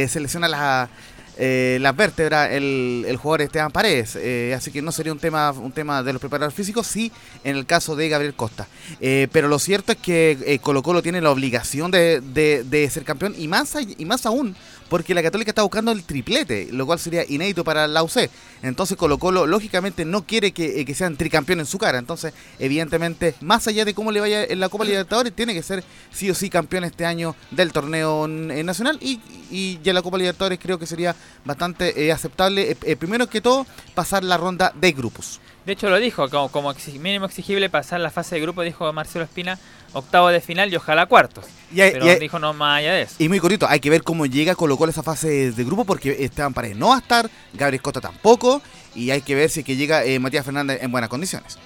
[0.10, 0.90] se lesiona la,
[1.38, 4.16] eh, las vértebras el, el jugador Esteban Paredes.
[4.16, 7.12] Eh, así que no sería un tema, un tema de los preparadores físicos, sí
[7.44, 8.68] en el caso de Gabriel Costa.
[9.02, 13.04] Eh, pero lo cierto es que Colo Colo tiene la obligación de, de- de ser
[13.04, 14.56] campeón y más, y más aún
[14.90, 18.30] porque la Católica está buscando el triplete, lo cual sería inédito para la UC.
[18.62, 21.98] Entonces Colo Colo lógicamente no quiere que, eh, que sean tricampeones en su cara.
[21.98, 25.84] Entonces, evidentemente, más allá de cómo le vaya en la Copa Libertadores, tiene que ser
[26.12, 29.20] sí o sí campeón este año del torneo eh, nacional y,
[29.52, 31.16] y ya la Copa Libertadores creo que sería
[31.46, 32.76] bastante eh, aceptable.
[33.00, 33.66] Primero que todo,
[33.96, 35.40] pasar la ronda de grupos.
[35.66, 39.58] De hecho lo dijo, como, mínimo exigible pasar la fase de grupo, dijo Marcelo Espina,
[39.94, 41.46] octavo de final y ojalá cuartos.
[41.74, 43.16] Y hay- Pero y hay- dijo no más allá de eso.
[43.20, 45.86] Y muy cortito, hay que ver cómo llega Colo Colo a esa fase de grupo
[45.86, 48.62] porque Esteban Paredes no va a estar, Gabriel Costa tampoco,
[48.94, 51.58] y hay que ver si es que llega eh, Matías Fernández en buenas condiciones.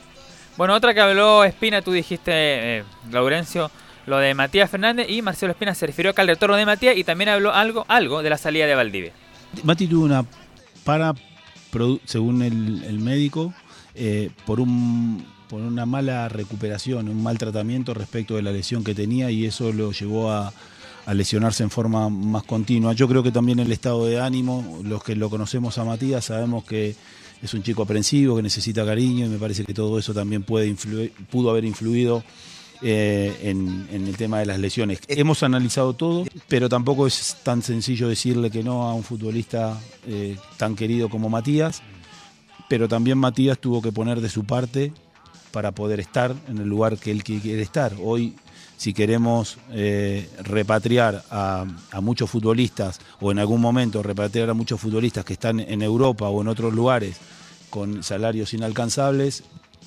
[0.58, 2.32] Bueno, otra que habló Espina, tú dijiste,
[2.80, 3.72] eh, Laurencio,
[4.06, 7.04] lo de Matías Fernández y Marcelo Espina se refirió acá al retorno de Matías y
[7.04, 9.12] también habló algo, algo de la salida de Valdivia.
[9.64, 10.24] Mati tuvo una
[10.84, 11.14] para,
[12.06, 13.54] según el, el médico,
[13.98, 18.96] eh, por, un, por una mala recuperación, un mal tratamiento respecto de la lesión que
[18.96, 20.54] tenía y eso lo llevó a,
[21.06, 22.94] a lesionarse en forma más continua.
[22.94, 26.64] Yo creo que también el estado de ánimo, los que lo conocemos a Matías sabemos
[26.64, 26.96] que
[27.42, 30.68] es un chico aprensivo, que necesita cariño y me parece que todo eso también puede
[30.68, 32.24] influir, pudo haber influido
[32.82, 35.00] eh, en, en el tema de las lesiones.
[35.08, 40.36] Hemos analizado todo, pero tampoco es tan sencillo decirle que no a un futbolista eh,
[40.58, 41.82] tan querido como Matías,
[42.68, 44.92] pero también Matías tuvo que poner de su parte
[45.52, 47.94] para poder estar en el lugar que él qui- quiere estar.
[48.02, 48.36] Hoy,
[48.78, 54.80] si queremos eh, repatriar a, a muchos futbolistas, o en algún momento repatriar a muchos
[54.80, 57.18] futbolistas que están en Europa o en otros lugares
[57.70, 59.44] con salarios inalcanzables,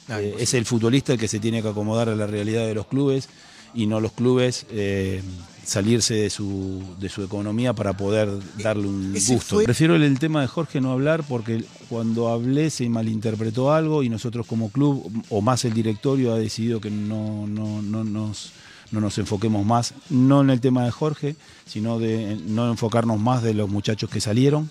[0.09, 2.87] eh, es el futbolista el que se tiene que acomodar a la realidad de los
[2.87, 3.29] clubes
[3.75, 5.23] y no los clubes eh,
[5.71, 8.29] salirse de su, de su economía para poder
[8.61, 9.55] darle un gusto.
[9.57, 14.03] fue- Prefiero el, el tema de Jorge no hablar porque cuando hablé se malinterpretó algo
[14.03, 18.53] y nosotros como club, o más el directorio, ha decidido que no, no, no nos
[18.91, 23.41] no nos enfoquemos más, no en el tema de Jorge, sino de no enfocarnos más
[23.45, 24.69] de los muchachos que salieron,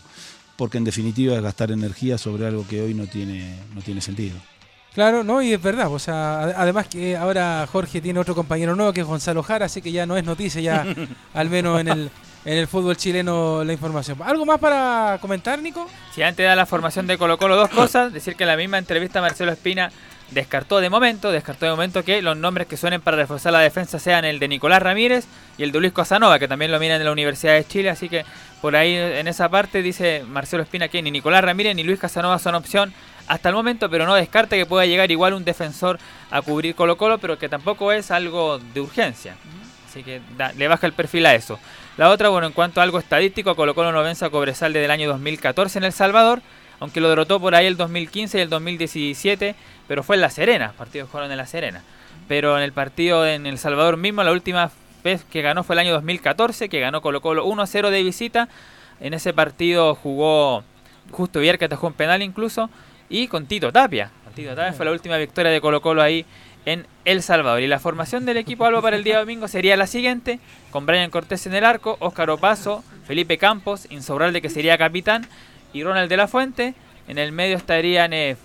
[0.57, 4.35] porque en definitiva es gastar energía sobre algo que hoy no tiene, no tiene sentido.
[4.99, 8.75] Claro, no, y es verdad, o sea, ade- además que ahora Jorge tiene otro compañero
[8.75, 10.85] nuevo que es Gonzalo Jara, así que ya no es noticia, ya
[11.33, 12.11] al menos en el,
[12.43, 14.17] en el fútbol chileno la información.
[14.25, 15.87] ¿Algo más para comentar, Nico?
[16.13, 18.77] Si antes da la formación de Colo Colo dos cosas, decir que en la misma
[18.77, 19.89] entrevista Marcelo Espina
[20.31, 23.99] descartó de momento, descartó de momento que los nombres que suenen para reforzar la defensa
[23.99, 25.25] sean el de Nicolás Ramírez
[25.57, 28.09] y el de Luis Casanova, que también lo miran en la Universidad de Chile, así
[28.09, 28.25] que
[28.61, 32.37] por ahí en esa parte dice Marcelo Espina que ni Nicolás Ramírez ni Luis Casanova
[32.39, 32.93] son opción
[33.27, 35.99] hasta el momento, pero no descarta que pueda llegar igual un defensor
[36.31, 39.35] a cubrir Colo Colo, pero que tampoco es algo de urgencia.
[39.87, 41.59] Así que da- le baja el perfil a eso.
[41.97, 44.85] La otra, bueno, en cuanto a algo estadístico, Colo Colo no vence a Cobresal desde
[44.85, 46.41] el año 2014 en El Salvador,
[46.79, 49.55] aunque lo derrotó por ahí el 2015 y el 2017,
[49.87, 51.83] pero fue en La Serena, partidos fueron en La Serena.
[52.27, 54.71] Pero en el partido en El Salvador mismo, la última
[55.03, 58.49] vez que ganó fue el año 2014, que ganó Colo Colo 1-0 de visita.
[58.99, 60.63] En ese partido jugó
[61.11, 62.69] Justo Vier, que atajó un penal incluso,
[63.09, 64.11] y con Tito Tapia.
[64.35, 66.25] Tito Tapia fue la última victoria de Colo Colo ahí
[66.65, 67.61] en El Salvador.
[67.61, 70.39] Y la formación del equipo Alba para el día domingo sería la siguiente,
[70.71, 75.27] con Brian Cortés en el arco, Óscar Opaso, Felipe Campos, Insaurralde que sería capitán,
[75.73, 76.73] y Ronald de la Fuente.
[77.07, 78.37] En el medio estarían eh,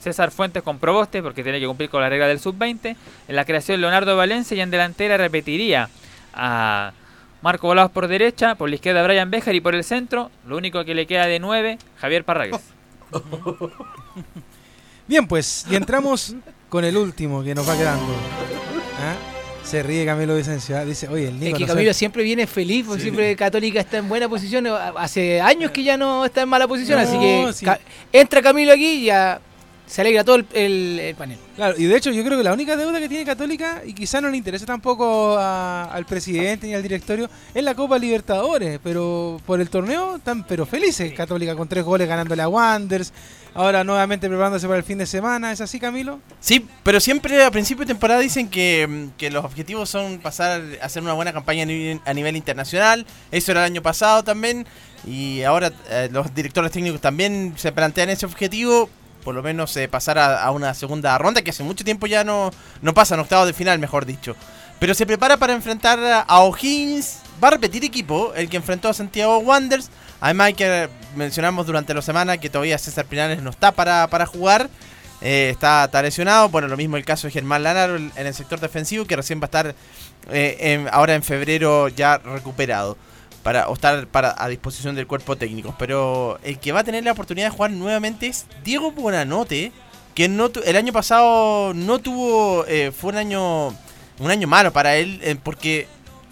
[0.00, 2.96] César Fuentes con Proboste, porque tiene que cumplir con la regla del sub-20.
[3.28, 5.88] En la creación Leonardo Valencia y en delantera repetiría
[6.34, 6.92] a
[7.42, 10.84] Marco Volados por derecha, por la izquierda Brian Bejar y por el centro, lo único
[10.84, 12.60] que le queda de 9, Javier Parragues.
[15.06, 16.34] Bien, pues, y entramos
[16.68, 18.04] con el último que nos va quedando.
[19.00, 19.37] ¿Ah?
[19.68, 20.84] Se ríe Camilo Vicencio, ¿ah?
[20.86, 23.98] dice, oye, el Es Nico que no Camilo siempre viene feliz, porque siempre Católica está
[23.98, 24.66] en buena posición.
[24.96, 27.64] Hace años que ya no está en mala posición, No, así que sí.
[27.66, 27.78] ca-
[28.10, 29.40] entra Camilo aquí y ya
[29.86, 31.36] se alegra todo el, el- el panel.
[31.54, 34.22] Claro, y de hecho yo creo que la única deuda que tiene Católica, y quizá
[34.22, 39.38] no le interesa tampoco a- al presidente ni al directorio, es la Copa Libertadores, pero
[39.44, 43.12] por el torneo están pero felices Católica con tres goles ganándole a Wanders,
[43.58, 46.20] ahora nuevamente preparándose para el fin de semana, ¿es así Camilo?
[46.38, 50.62] Sí, pero siempre a principio de temporada dicen que, mm, que los objetivos son pasar
[50.80, 53.04] a hacer una buena campaña a nivel, internacional.
[53.32, 54.64] Eso era el año pasado también.
[55.04, 58.88] Y ahora eh, los directores técnicos también se plantean ese objetivo.
[59.24, 62.22] Por lo menos eh, pasar a, a una segunda ronda que hace mucho tiempo ya
[62.22, 64.36] no, no pasan, octavos de final, mejor dicho.
[64.78, 65.98] Pero se prepara para enfrentar
[66.28, 67.22] a O'Higgins.
[67.42, 69.90] Va a repetir equipo, el que enfrentó a Santiago Wanderers.
[70.20, 74.26] Además, hay que mencionamos durante la semana que todavía César Pinales no está para, para
[74.26, 74.68] jugar.
[75.20, 76.48] Eh, está, está lesionado.
[76.48, 79.44] Bueno, lo mismo el caso de Germán Lanaro en el sector defensivo, que recién va
[79.44, 79.74] a estar
[80.30, 82.96] eh, ahora en febrero ya recuperado.
[83.42, 85.74] Para, o estar para, a disposición del cuerpo técnico.
[85.78, 89.72] Pero el que va a tener la oportunidad de jugar nuevamente es Diego Buenanote.
[90.14, 92.64] Que no el año pasado no tuvo.
[92.66, 93.68] eh, fue un año.
[94.18, 95.38] Un año malo para él.
[95.44, 95.86] porque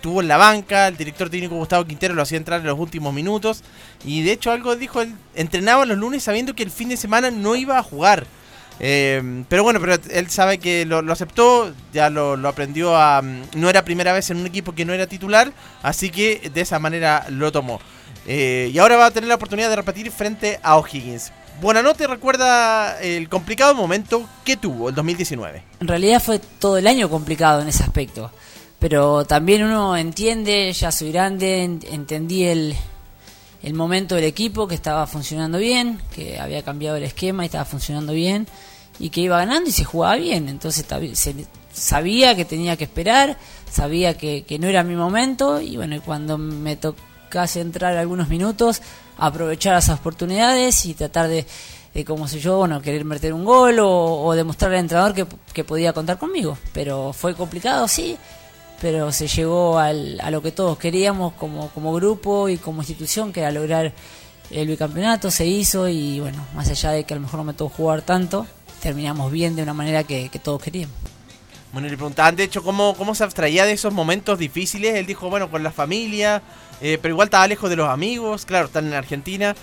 [0.07, 0.87] tuvo en la banca.
[0.87, 3.65] El director técnico Gustavo Quintero lo hacía entrar en los últimos minutos.
[4.05, 5.13] Y de hecho, algo dijo él.
[5.35, 8.25] Entrenaba los lunes sabiendo que el fin de semana no iba a jugar.
[8.79, 13.21] Eh, pero bueno, pero él sabe que lo, lo aceptó, ya lo, lo aprendió a...
[13.21, 15.51] mm, No era primera vez en un equipo que no era titular,
[15.83, 17.81] así que de esa manera lo tomó.
[18.29, 21.33] Eh, y ahora va a tener la oportunidad de repetir frente a O'Higgins.
[21.61, 25.63] Buenanote recuerda el complicado momento que tuvo el 2019.
[25.81, 28.31] En realidad fue todo el año complicado en ese aspecto.
[28.89, 32.73] Pero también uno entiende, ya soy grande, en- entendí el,
[33.65, 37.65] el momento del equipo que estaba funcionando bien, que había cambiado el esquema y estaba
[37.65, 38.47] funcionando bien,
[39.01, 40.49] y que iba ganando y se jugaba bien.
[40.49, 43.37] Entonces se- sabía que tenía que esperar,
[43.69, 48.83] sabía que, que no era mi momento, y bueno, cuando me tocase entrar algunos minutos,
[49.19, 51.45] aprovechar esas oportunidades y tratar de,
[51.93, 55.27] de como si yo, bueno, querer meter un gol o, o demostrar al entrenador que,
[55.53, 56.57] que podía contar conmigo.
[56.73, 58.17] Pero fue complicado, sí,
[58.81, 63.33] pero se llegó al- a lo que todos queríamos como, como grupo y como institución,
[63.33, 63.93] que era lograr
[64.51, 67.55] el bicampeonato, se hizo y bueno, más allá de que a lo mejor no me
[67.55, 68.47] tocó jugar tanto,
[68.81, 70.95] terminamos bien de una manera que, que todos queríamos.
[71.73, 74.95] Bueno, le preguntaban de hecho cómo, cómo se abstraía de esos momentos difíciles.
[74.95, 76.41] Él dijo, bueno, con la familia,
[76.81, 78.47] eh, pero igual estaba lejos de los amigos.
[78.47, 79.55] Claro, están en Argentina.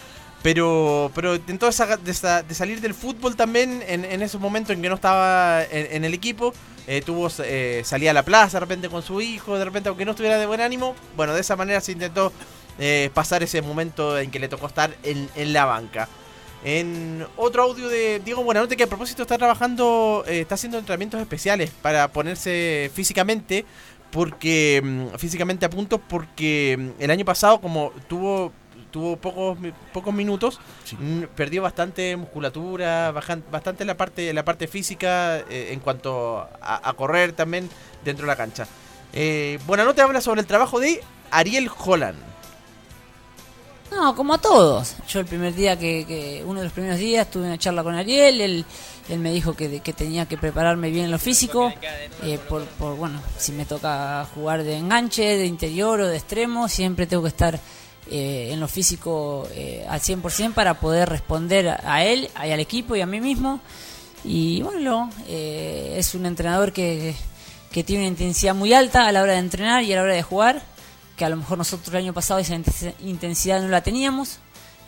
[0.43, 4.81] Pero, pero intentó de, sa- de salir del fútbol también en, en esos momentos en
[4.81, 6.53] que no estaba en, el equipo.
[6.85, 10.03] Eh, tuvo eh, salía a la plaza de repente con su hijo, de repente aunque
[10.03, 10.95] no estuviera de buen ánimo.
[11.15, 12.33] Bueno, de esa manera se intentó
[12.77, 16.09] eh, pasar ese momento en que le tocó estar en, en la banca.
[16.65, 21.21] En otro audio de Diego Buenanote que a propósito está trabajando, eh, está haciendo entrenamientos
[21.21, 23.65] especiales para ponerse físicamente,
[24.11, 28.51] porque mm, físicamente a punto, porque mm, el año pasado como tuvo
[28.93, 29.57] tuvo pocos
[29.91, 30.59] pocos minutos,
[30.99, 36.87] mm, perdió bastante musculatura, bajan- bastante la parte la parte física eh, en cuanto a,
[36.89, 37.67] a correr también
[38.05, 38.67] dentro de la cancha.
[39.11, 42.19] Eh, Buenanote habla sobre el trabajo de Ariel Holland.
[43.91, 44.95] No, No, como a todos.
[45.07, 47.95] Yo el primer día que, que- uno de los primeros días tuve una charla con
[47.95, 48.65] Ariel, él,
[49.09, 51.71] él me dijo que, que tenía que prepararme bien en lo físico,
[52.23, 56.67] eh, por, por, bueno, si me toca jugar de enganche, de interior o de extremo,
[56.69, 57.59] siempre tengo que estar
[58.09, 62.95] eh, en lo físico eh, al 100% para poder responder a él, y al equipo
[62.95, 63.59] y a mí mismo.
[64.23, 67.15] Y bueno, eh, es un entrenador que,
[67.71, 70.13] que tiene una intensidad muy alta a la hora de entrenar y a la hora
[70.13, 70.61] de jugar,
[71.17, 74.39] que a lo mejor nosotros el año pasado esa intensi- intensidad no la teníamos.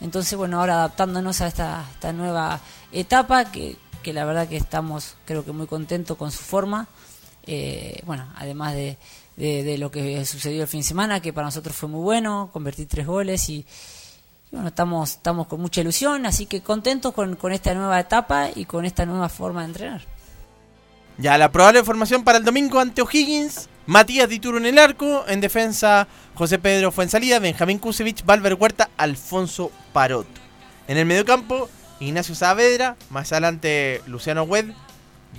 [0.01, 2.59] Entonces, bueno, ahora adaptándonos a esta, esta nueva
[2.91, 6.87] etapa, que, que la verdad que estamos creo que muy contentos con su forma.
[7.47, 8.97] Eh, bueno, además de,
[9.37, 12.87] de- lo que sucedió el fin de semana, que para nosotros fue muy bueno, convertir
[12.87, 13.65] tres goles y,
[14.51, 18.65] bueno, estamos, estamos con mucha ilusión, así que contentos con, con esta nueva etapa y
[18.65, 20.01] con esta nueva forma de entrenar.
[21.17, 23.69] Ya, la probable formación para el domingo ante O'Higgins.
[23.85, 25.23] Matías Dituro en el arco.
[25.27, 30.27] En defensa, José Pedro Fuensalida, Benjamín Kusevich, Valver Huerta, Alfonso Parot.
[30.87, 31.69] En el mediocampo,
[32.01, 32.97] Ignacio Saavedra.
[33.11, 34.65] Más adelante, Luciano Wed,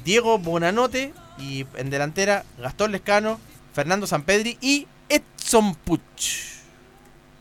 [0.05, 1.13] Diego Bonanote.
[1.39, 3.39] Y en delantera, Gastón Lescano,
[3.75, 6.57] Fernando Sampedri y Edson Puch.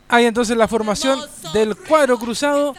[0.08, 1.18] Hay entonces la formación
[1.52, 2.74] del cuadro cruzado.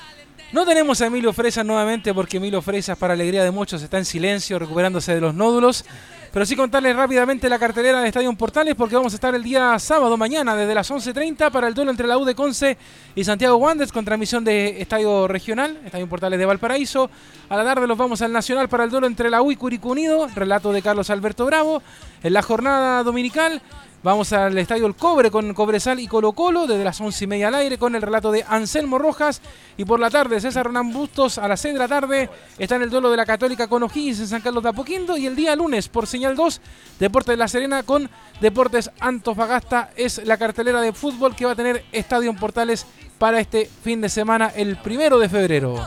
[0.53, 4.05] No tenemos a Emilio Fresas nuevamente porque Emilio Fresas, para alegría de muchos, está en
[4.05, 5.83] silencio recuperándose de los nódulos.
[6.31, 9.77] Pero sí contarles rápidamente la cartelera de Estadio Portales porque vamos a estar el día
[9.77, 12.77] sábado mañana desde las 11.30 para el duelo entre la U de Conce
[13.13, 17.09] y Santiago Wanderers con transmisión de Estadio Regional, Estadio Portales de Valparaíso.
[17.49, 19.89] A la tarde los vamos al Nacional para el duelo entre la U y Curicó
[19.89, 21.81] Unido, relato de Carlos Alberto Bravo.
[22.23, 23.61] En la jornada dominical
[24.07, 27.49] Vamos al Estadio El Cobre con Cobresal y Colo Colo desde las once y media
[27.49, 29.41] al aire con el relato de Anselmo Rojas.
[29.75, 32.83] Y por la tarde César Hernán Bustos a las 6 de la tarde está en
[32.83, 35.17] el duelo de la Católica con O'Higgins en San Carlos de Apoquindo.
[35.17, 36.61] Y el día lunes por señal 2,
[36.99, 39.91] Deportes de La Serena con Deportes Antofagasta.
[39.97, 42.85] Es la cartelera de fútbol que va a tener Estadio Portales
[43.19, 45.85] para este fin de semana, el primero de febrero.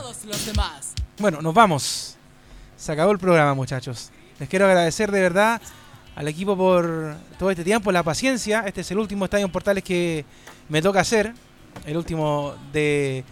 [1.17, 2.17] Bueno, nos vamos.
[2.77, 4.11] Se acabó el programa, muchachos.
[4.37, 5.59] Les quiero agradecer de verdad
[6.21, 8.63] al equipo por todo este tiempo, la paciencia.
[8.67, 10.23] Este es el último estadio en Portales que
[10.69, 11.33] me toca hacer.
[11.83, 13.23] El último de,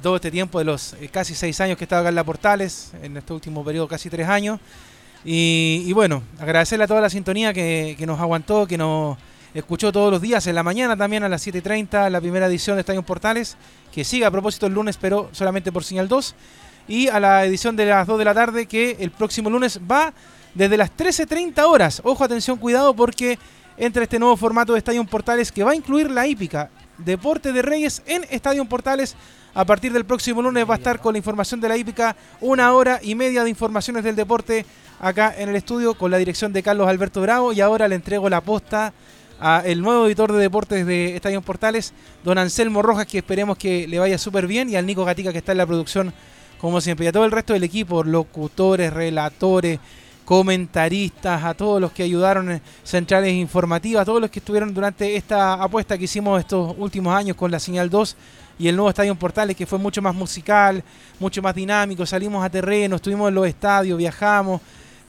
[0.00, 2.22] todo este tiempo, de los eh, casi seis años que he estado acá en la
[2.22, 4.60] Portales, en este último periodo casi tres años.
[5.24, 9.18] Y, bueno, agradecerle a toda la sintonía que, nos aguantó, que nos
[9.52, 12.82] escuchó todos los días, en la mañana también a las 7.30, la primera edición de
[12.82, 13.56] Estadio Portales,
[13.92, 16.36] que sigue a propósito el lunes, pero solamente por señal 2.
[16.86, 20.14] Y a la edición de las 2 de la tarde, que el próximo lunes va
[20.54, 22.00] desde las 13.30 horas.
[22.04, 23.38] Ojo, atención, cuidado, porque
[23.76, 27.62] entra este nuevo formato de Estadio Portales que va a incluir la hípica Deporte de
[27.62, 29.14] Reyes en Estadio Portales.
[29.54, 32.72] A partir del próximo lunes va a estar con la información de la hípica, una
[32.74, 34.66] hora y media de informaciones del deporte
[35.00, 37.52] acá en el estudio con la dirección de Carlos Alberto Bravo.
[37.52, 38.92] Y ahora le entrego la posta
[39.40, 41.92] al nuevo editor de deportes de Estadio Portales,
[42.24, 45.38] don Anselmo Rojas, que esperemos que le vaya súper bien, y al Nico Gatica, que
[45.38, 46.12] está en la producción,
[46.60, 49.78] como siempre, y a todo el resto del equipo, locutores, relatores,
[50.28, 55.16] comentaristas, a todos los que ayudaron en centrales informativas, a todos los que estuvieron durante
[55.16, 58.14] esta apuesta que hicimos estos últimos años con la señal 2
[58.58, 60.84] y el nuevo Estadio Portales, que fue mucho más musical,
[61.18, 64.60] mucho más dinámico, salimos a terreno, estuvimos en los estadios, viajamos,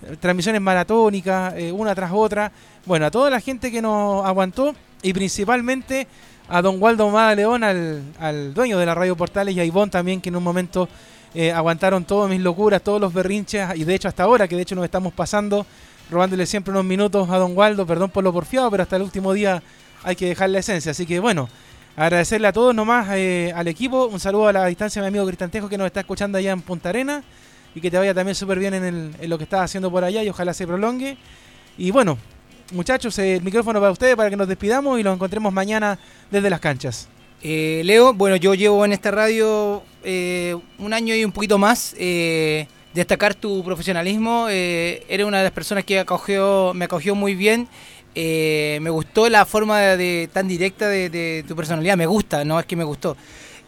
[0.07, 2.49] eh, transmisiones maratónicas, eh, una tras otra.
[2.85, 6.07] Bueno, a toda la gente que nos aguantó y principalmente
[6.47, 9.91] a don Waldo Mada León, al, al dueño de la Radio Portales, y a Ivonne
[9.91, 10.87] también, que en un momento
[11.33, 14.61] eh, aguantaron todas mis locuras, todos los berrinches, y de hecho hasta ahora, que de
[14.63, 15.65] hecho nos estamos pasando,
[16.09, 19.33] robándole siempre unos minutos a don Waldo, perdón por lo porfiado, pero hasta el último
[19.33, 19.61] día
[20.03, 20.91] hay que dejar la esencia.
[20.91, 21.47] Así que bueno,
[21.95, 25.25] agradecerle a todos nomás, eh, al equipo, un saludo a la distancia a mi amigo
[25.25, 27.23] Cristantejo que nos está escuchando allá en Punta Arena,
[27.75, 30.03] y que te vaya también súper bien en, el- en lo que estás haciendo por
[30.03, 31.17] allá, y ojalá se prolongue.
[31.77, 32.17] Y bueno,
[32.71, 35.99] muchachos, eh, el micrófono para ustedes, para que nos despidamos y los encontremos mañana
[36.31, 37.07] desde las canchas.
[37.41, 41.95] Eh, Leo, bueno, yo llevo en esta radio eh, un año y un poquito más.
[41.97, 44.49] eh, destacar tu profesionalismo.
[44.49, 47.67] eres una de las personas que me acogió muy bien.
[48.15, 51.95] me gustó la forma de, tan directa de, de tu personalidad.
[51.97, 53.15] Me gusta, no es que me gustó.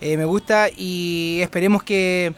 [0.01, 2.33] Me gusta y esperemos que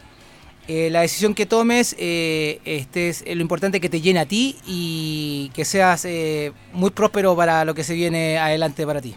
[0.68, 5.50] la decisión que tomes estés, eh, lo importante es que te llene a ti y
[5.54, 6.06] que seas
[6.74, 9.16] muy próspero para lo que se viene adelante para ti.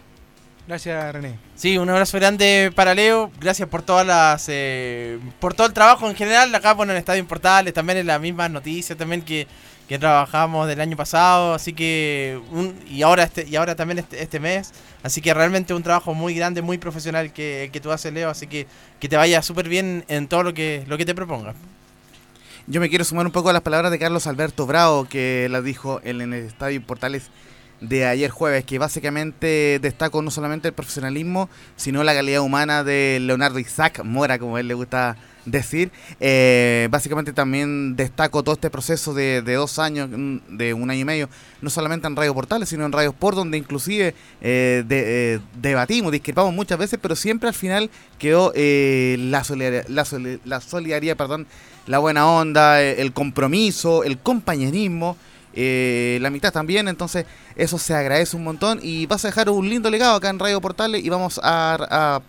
[0.68, 1.38] Gracias, René.
[1.54, 3.30] Sí, un abrazo grande para Leo.
[3.40, 6.54] Gracias por todas las, eh, por todo el trabajo en general.
[6.54, 9.46] Acá bueno, en Estadio Portales, también en las mismas noticias también que,
[9.88, 11.54] que trabajamos del año pasado.
[11.54, 14.74] Así que un, y ahora este y ahora también este, este mes.
[15.02, 18.28] Así que realmente un trabajo muy grande, muy profesional que, que tú haces, Leo.
[18.28, 18.66] Así que
[19.00, 21.56] que te vaya súper bien en todo lo que lo que te propongas.
[22.66, 25.64] Yo me quiero sumar un poco a las palabras de Carlos Alberto Bravo, que las
[25.64, 27.30] dijo él en el Estadio Portales
[27.80, 33.18] de ayer jueves, que básicamente destaco no solamente el profesionalismo, sino la calidad humana de
[33.20, 35.90] Leonardo Isaac Mora, como él le gusta decir.
[36.20, 41.00] Eh, básicamente también destaco todo este proceso de, de dos años, mm, de un año
[41.00, 41.28] y medio,
[41.62, 46.12] no solamente en Radio Portales, sino en Radio Sport, donde inclusive eh, de- eh, debatimos,
[46.12, 51.16] discrepamos muchas veces, pero siempre al final quedó eh, la, solidaridad, la, soli- la solidaridad,
[51.16, 51.46] perdón,
[51.86, 55.16] la buena onda, eh, el compromiso, el compañerismo.
[55.60, 59.68] Eh, la mitad también, entonces eso se agradece un montón y vas a dejar un
[59.68, 62.22] lindo legado acá en Radio Portales y vamos a, a-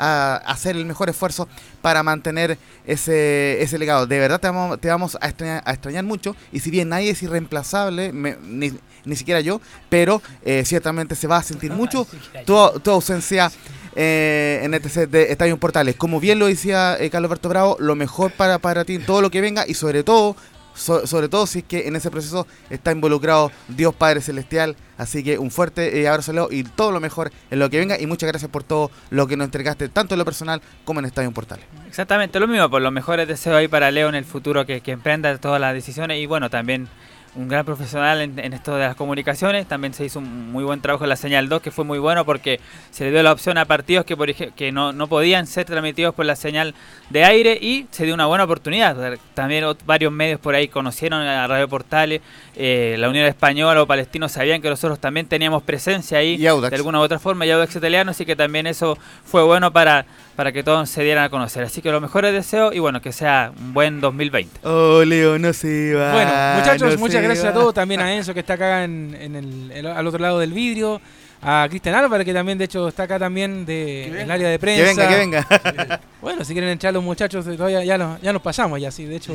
[0.00, 1.48] a hacer el mejor esfuerzo
[1.82, 2.56] para mantener
[2.86, 4.06] ese, ese legado.
[4.06, 7.10] De verdad te vamos, te vamos a, extrañar, a extrañar mucho y si bien nadie
[7.10, 8.70] es irreemplazable, me- ni,
[9.04, 12.06] ni siquiera yo, pero eh, ciertamente se va a sentir mucho
[12.46, 13.50] tu, tu ausencia
[13.96, 15.96] eh, en este set de Estadio Portales.
[15.96, 19.20] Como bien lo decía eh, Carlos Alberto Bravo, lo mejor para, para ti en todo
[19.20, 20.36] lo que venga y sobre todo
[20.78, 24.76] so- sobre todo si es que en ese proceso está involucrado Dios Padre Celestial.
[24.96, 28.00] Así que un fuerte eh, abrazo Leo y todo lo mejor en lo que venga.
[28.00, 31.06] Y muchas gracias por todo lo que nos entregaste, tanto en lo personal como en
[31.06, 31.64] Estadio Portales.
[31.86, 34.92] Exactamente, lo mismo, por los mejores deseos ahí para Leo en el futuro, que, que
[34.92, 36.88] emprenda todas las decisiones y bueno, también
[37.38, 41.04] un gran profesional en, esto de las comunicaciones, también se hizo un muy buen trabajo
[41.04, 42.58] en la señal 2, que fue muy bueno porque
[42.90, 46.16] se le dio la opción a partidos que, por que no, no podían ser transmitidos
[46.16, 46.74] por la señal
[47.10, 49.18] de aire y se dio una buena oportunidad.
[49.34, 52.22] También varios medios por ahí conocieron a Radio Portales,
[52.60, 56.98] eh, la Unión Española o Palestino sabían que nosotros también teníamos presencia ahí de alguna
[56.98, 60.64] u otra forma y Audax Italiano, así que también eso fue bueno para, para que
[60.64, 61.62] todos se dieran a conocer.
[61.62, 64.60] Así que los mejores deseos y bueno, que sea un buen 2020.
[64.66, 66.12] Oh, Leo, no se va.
[66.12, 67.50] Bueno, muchachos, no muchas gracias va.
[67.50, 67.72] a todos.
[67.74, 71.00] También a Enzo que está acá en, en el, el- al otro lado del vidrio.
[71.40, 74.84] A Cristian Álvarez que también, de hecho, está acá también de, del área de prensa.
[74.84, 76.00] venga, que venga.
[76.20, 79.04] Bueno, si quieren entrar los muchachos, eh, todavía ya, nos- ya nos pasamos ya, sí.
[79.04, 79.32] De hecho,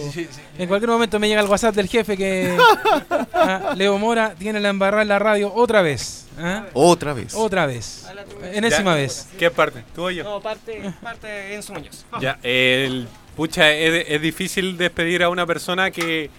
[0.58, 2.58] en cualquier momento me llega el WhatsApp del jefe que
[3.34, 6.26] ah, Leo Mora tiene la embarrada en la radio otra vez.
[6.38, 6.66] ¿ah?
[6.74, 7.34] Otra vez.
[7.36, 8.06] Otra vez.
[8.52, 8.96] Enésima Ya.
[8.98, 9.28] vez.
[9.40, 9.84] ¿Qué parte?
[9.96, 10.24] ¿Tú o yo?
[10.26, 12.06] No, parte, parte Enzo Muñoz.
[12.20, 16.30] Ya, el, pucha, es, es difícil despedir a una persona que,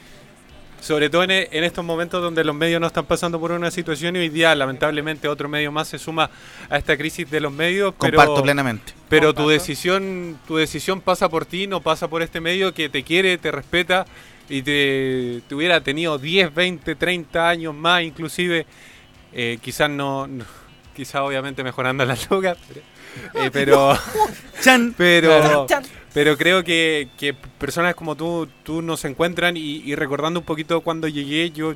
[0.85, 3.71] sobre todo en, e- en estos momentos donde los medios no están pasando por una
[3.71, 6.29] situación y hoy día, lamentablemente, otro medio más se suma
[6.69, 7.95] a esta crisis de los medios.
[7.99, 8.93] pero- Comparto plenamente.
[9.09, 13.03] Pero tu decisión, tu decisión pasa por ti, no pasa por este medio que te
[13.03, 14.05] quiere, te respeta
[14.49, 18.67] y te, te hubiera tenido 10, 20, 30 años más, inclusive,
[19.33, 20.45] eh, quizás no, no-
[20.95, 22.81] quizás obviamente mejorando las lucas, pero,
[23.35, 23.97] eh, pero,
[24.97, 25.85] pero, Chan.
[26.13, 30.81] pero creo que, que personas como tú, tú nos encuentran y, y recordando un poquito
[30.81, 31.75] cuando llegué, yo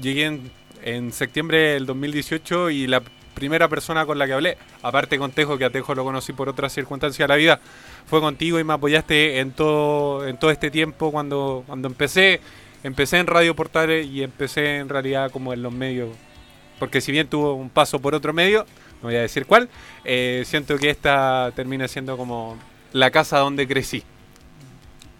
[0.00, 0.50] llegué en,
[0.82, 3.02] en septiembre del 2018 y la
[3.34, 6.48] primera persona con la que hablé, aparte con Tejo, que a Tejo lo conocí por
[6.48, 7.60] otras circunstancias de la vida,
[8.06, 12.40] fue contigo y me apoyaste en todo, en todo este tiempo cuando, cuando empecé.
[12.84, 16.10] Empecé en Radio Portales y empecé en realidad como en los medios,
[16.78, 18.66] porque si bien tuvo un paso por otro medio,
[19.02, 19.68] no voy a decir cuál,
[20.04, 22.56] eh, siento que esta termina siendo como
[22.92, 24.02] la casa donde crecí.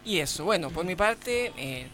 [0.05, 1.87] Y eso, bueno, por mi parte, eh,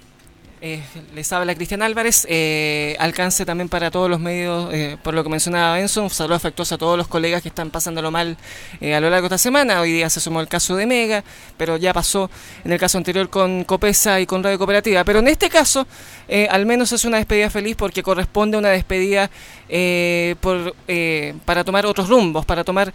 [0.67, 0.83] eh,
[1.15, 2.27] les habla Cristian Álvarez.
[2.27, 6.03] eh, alcance también para todos los medios, eh, por lo que mencionaba Enzo.
[6.03, 8.39] Un saludo afectuoso a todos los colegas que están pasándolo mal
[8.81, 9.83] eh, a lo largo de esta semana.
[9.83, 11.23] Hoy día se sumó el caso de Mega,
[11.59, 12.31] pero ya pasó
[12.65, 15.05] en el caso anterior con Copesa y con Radio Cooperativa.
[15.05, 15.87] Pero en este caso,
[16.49, 19.31] al menos es una despedida feliz porque corresponde a una despedida
[20.41, 20.75] por,
[21.45, 22.93] para tomar otros rumbos, para tomar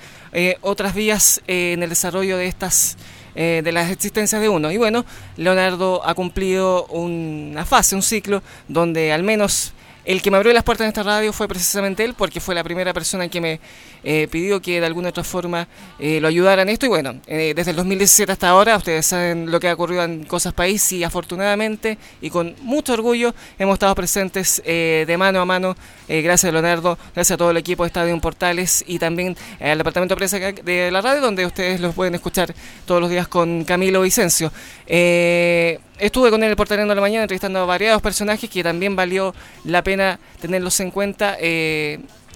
[0.62, 2.98] otras vías en el desarrollo de estas
[3.42, 4.70] eh, de las existencias de uno.
[4.70, 5.06] Y bueno,
[5.38, 9.72] Leonardo ha cumplido una fase, un ciclo, donde al menos
[10.04, 12.66] el que me abrió las puertas en esta radio fue precisamente él, porque fue la
[12.66, 13.62] primera persona que me
[14.04, 15.68] eh, pidió que de alguna otra forma
[16.00, 16.86] eh, lo ayudara en esto.
[16.86, 20.24] Y bueno, eh, desde el 2017 hasta ahora, ustedes saben lo que ha ocurrido en
[20.26, 25.46] Cosas País y afortunadamente y con mucho orgullo hemos estado presentes eh, de mano a
[25.46, 25.76] mano.
[26.08, 30.16] gracias Leonardo, gracias a todo el equipo de Estadio en Portales y también al departamento
[30.16, 32.54] de prensa de la radio, donde ustedes los pueden escuchar
[32.86, 34.52] todos los días con Camilo Vicencio.
[34.88, 39.36] Estuve con él el portalero de la mañana entrevistando a variados personajes que también valió
[39.66, 41.38] la pena tenerlos en cuenta.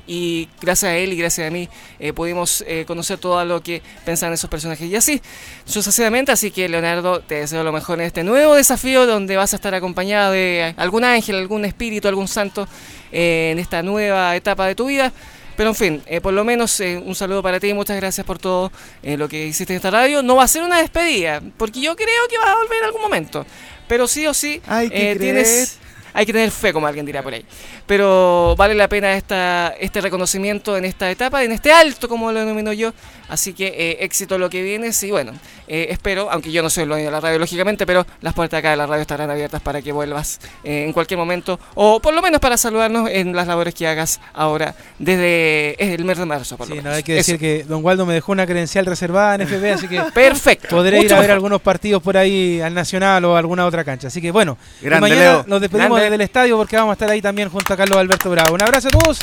[0.08, 3.82] Y gracias a él y gracias a mí eh, pudimos eh, conocer todo lo que
[4.06, 4.90] pensaban esos personajes.
[4.90, 5.22] Y así
[5.66, 9.56] sucesivamente, así que Leonardo, te deseo lo mejor en este nuevo desafío donde vas a
[9.56, 12.68] estar acompañado de algún ángel, algún espíritu, algún santo
[13.12, 15.14] eh, en esta nueva etapa de tu vida.
[15.56, 18.26] Pero en fin, eh, por lo menos eh, un saludo para ti y muchas gracias
[18.26, 18.72] por todo
[19.04, 20.24] eh, lo que hiciste en esta radio.
[20.24, 23.02] No va a ser una despedida, porque yo creo que vas a volver en algún
[23.02, 23.46] momento.
[23.88, 25.78] Pero sí o sí, tienes,
[26.14, 27.46] hay que tener fe, como alguien dirá por ahí.
[27.88, 32.40] Pero vale la pena esta, este reconocimiento en esta etapa, en este alto, como lo
[32.40, 32.94] denomino yo.
[33.30, 34.94] Así que eh, éxito lo que viene.
[34.94, 35.32] Sí, bueno,
[35.68, 38.60] eh, espero, aunque yo no soy el dueño de la radio, lógicamente, pero las puertas
[38.60, 42.14] acá de la radio estarán abiertas para que vuelvas eh, en cualquier momento, o por
[42.14, 46.58] lo menos para saludarnos en las labores que hagas ahora desde el mes de marzo.
[46.58, 46.98] Por lo Sí, no, menos.
[46.98, 47.40] hay que decir Eso.
[47.42, 50.68] que Don Waldo me dejó una credencial reservada en FB, así que Perfecto.
[50.70, 51.32] podré ir a ver mejor.
[51.32, 54.08] algunos partidos por ahí al Nacional o a alguna otra cancha.
[54.08, 55.46] Así que bueno, Grande, mañana Leo.
[55.48, 56.03] nos despedimos Grande.
[56.04, 58.54] Desde el estadio porque vamos a estar ahí también junto a Carlos Alberto Bravo.
[58.56, 59.20] Un abrazo a todos,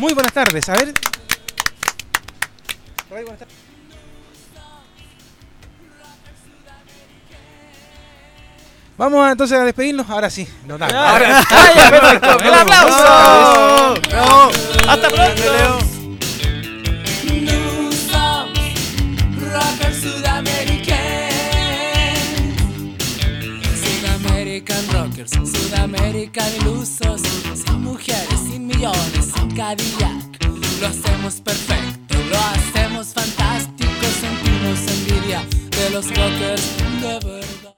[0.00, 0.68] muy buenas tardes.
[0.68, 0.92] A ver.
[8.96, 10.08] Vamos a, entonces a despedirnos.
[10.10, 10.46] Ahora sí.
[10.66, 10.96] No, dale.
[10.96, 12.36] Ahora- Ah.
[12.44, 14.00] ¡El aplauso!
[14.10, 14.50] Bravo.
[14.88, 15.87] ¡Hasta pronto!
[25.18, 27.22] Rockers, Sudamerican ilusos.
[27.54, 30.44] Sin mujeres, sin millones, sin Cadillac.
[30.80, 33.90] Lo hacemos perfecto, lo hacemos fantástico.
[34.20, 37.74] Sentimos envidia de los rockers de verdad.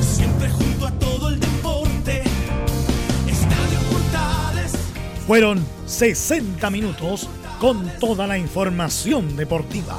[0.00, 2.22] Siempre junto a todo el deporte.
[3.26, 4.72] Estadio Portales.
[5.26, 7.28] Fueron 60 minutos
[7.58, 9.98] con toda la información deportiva.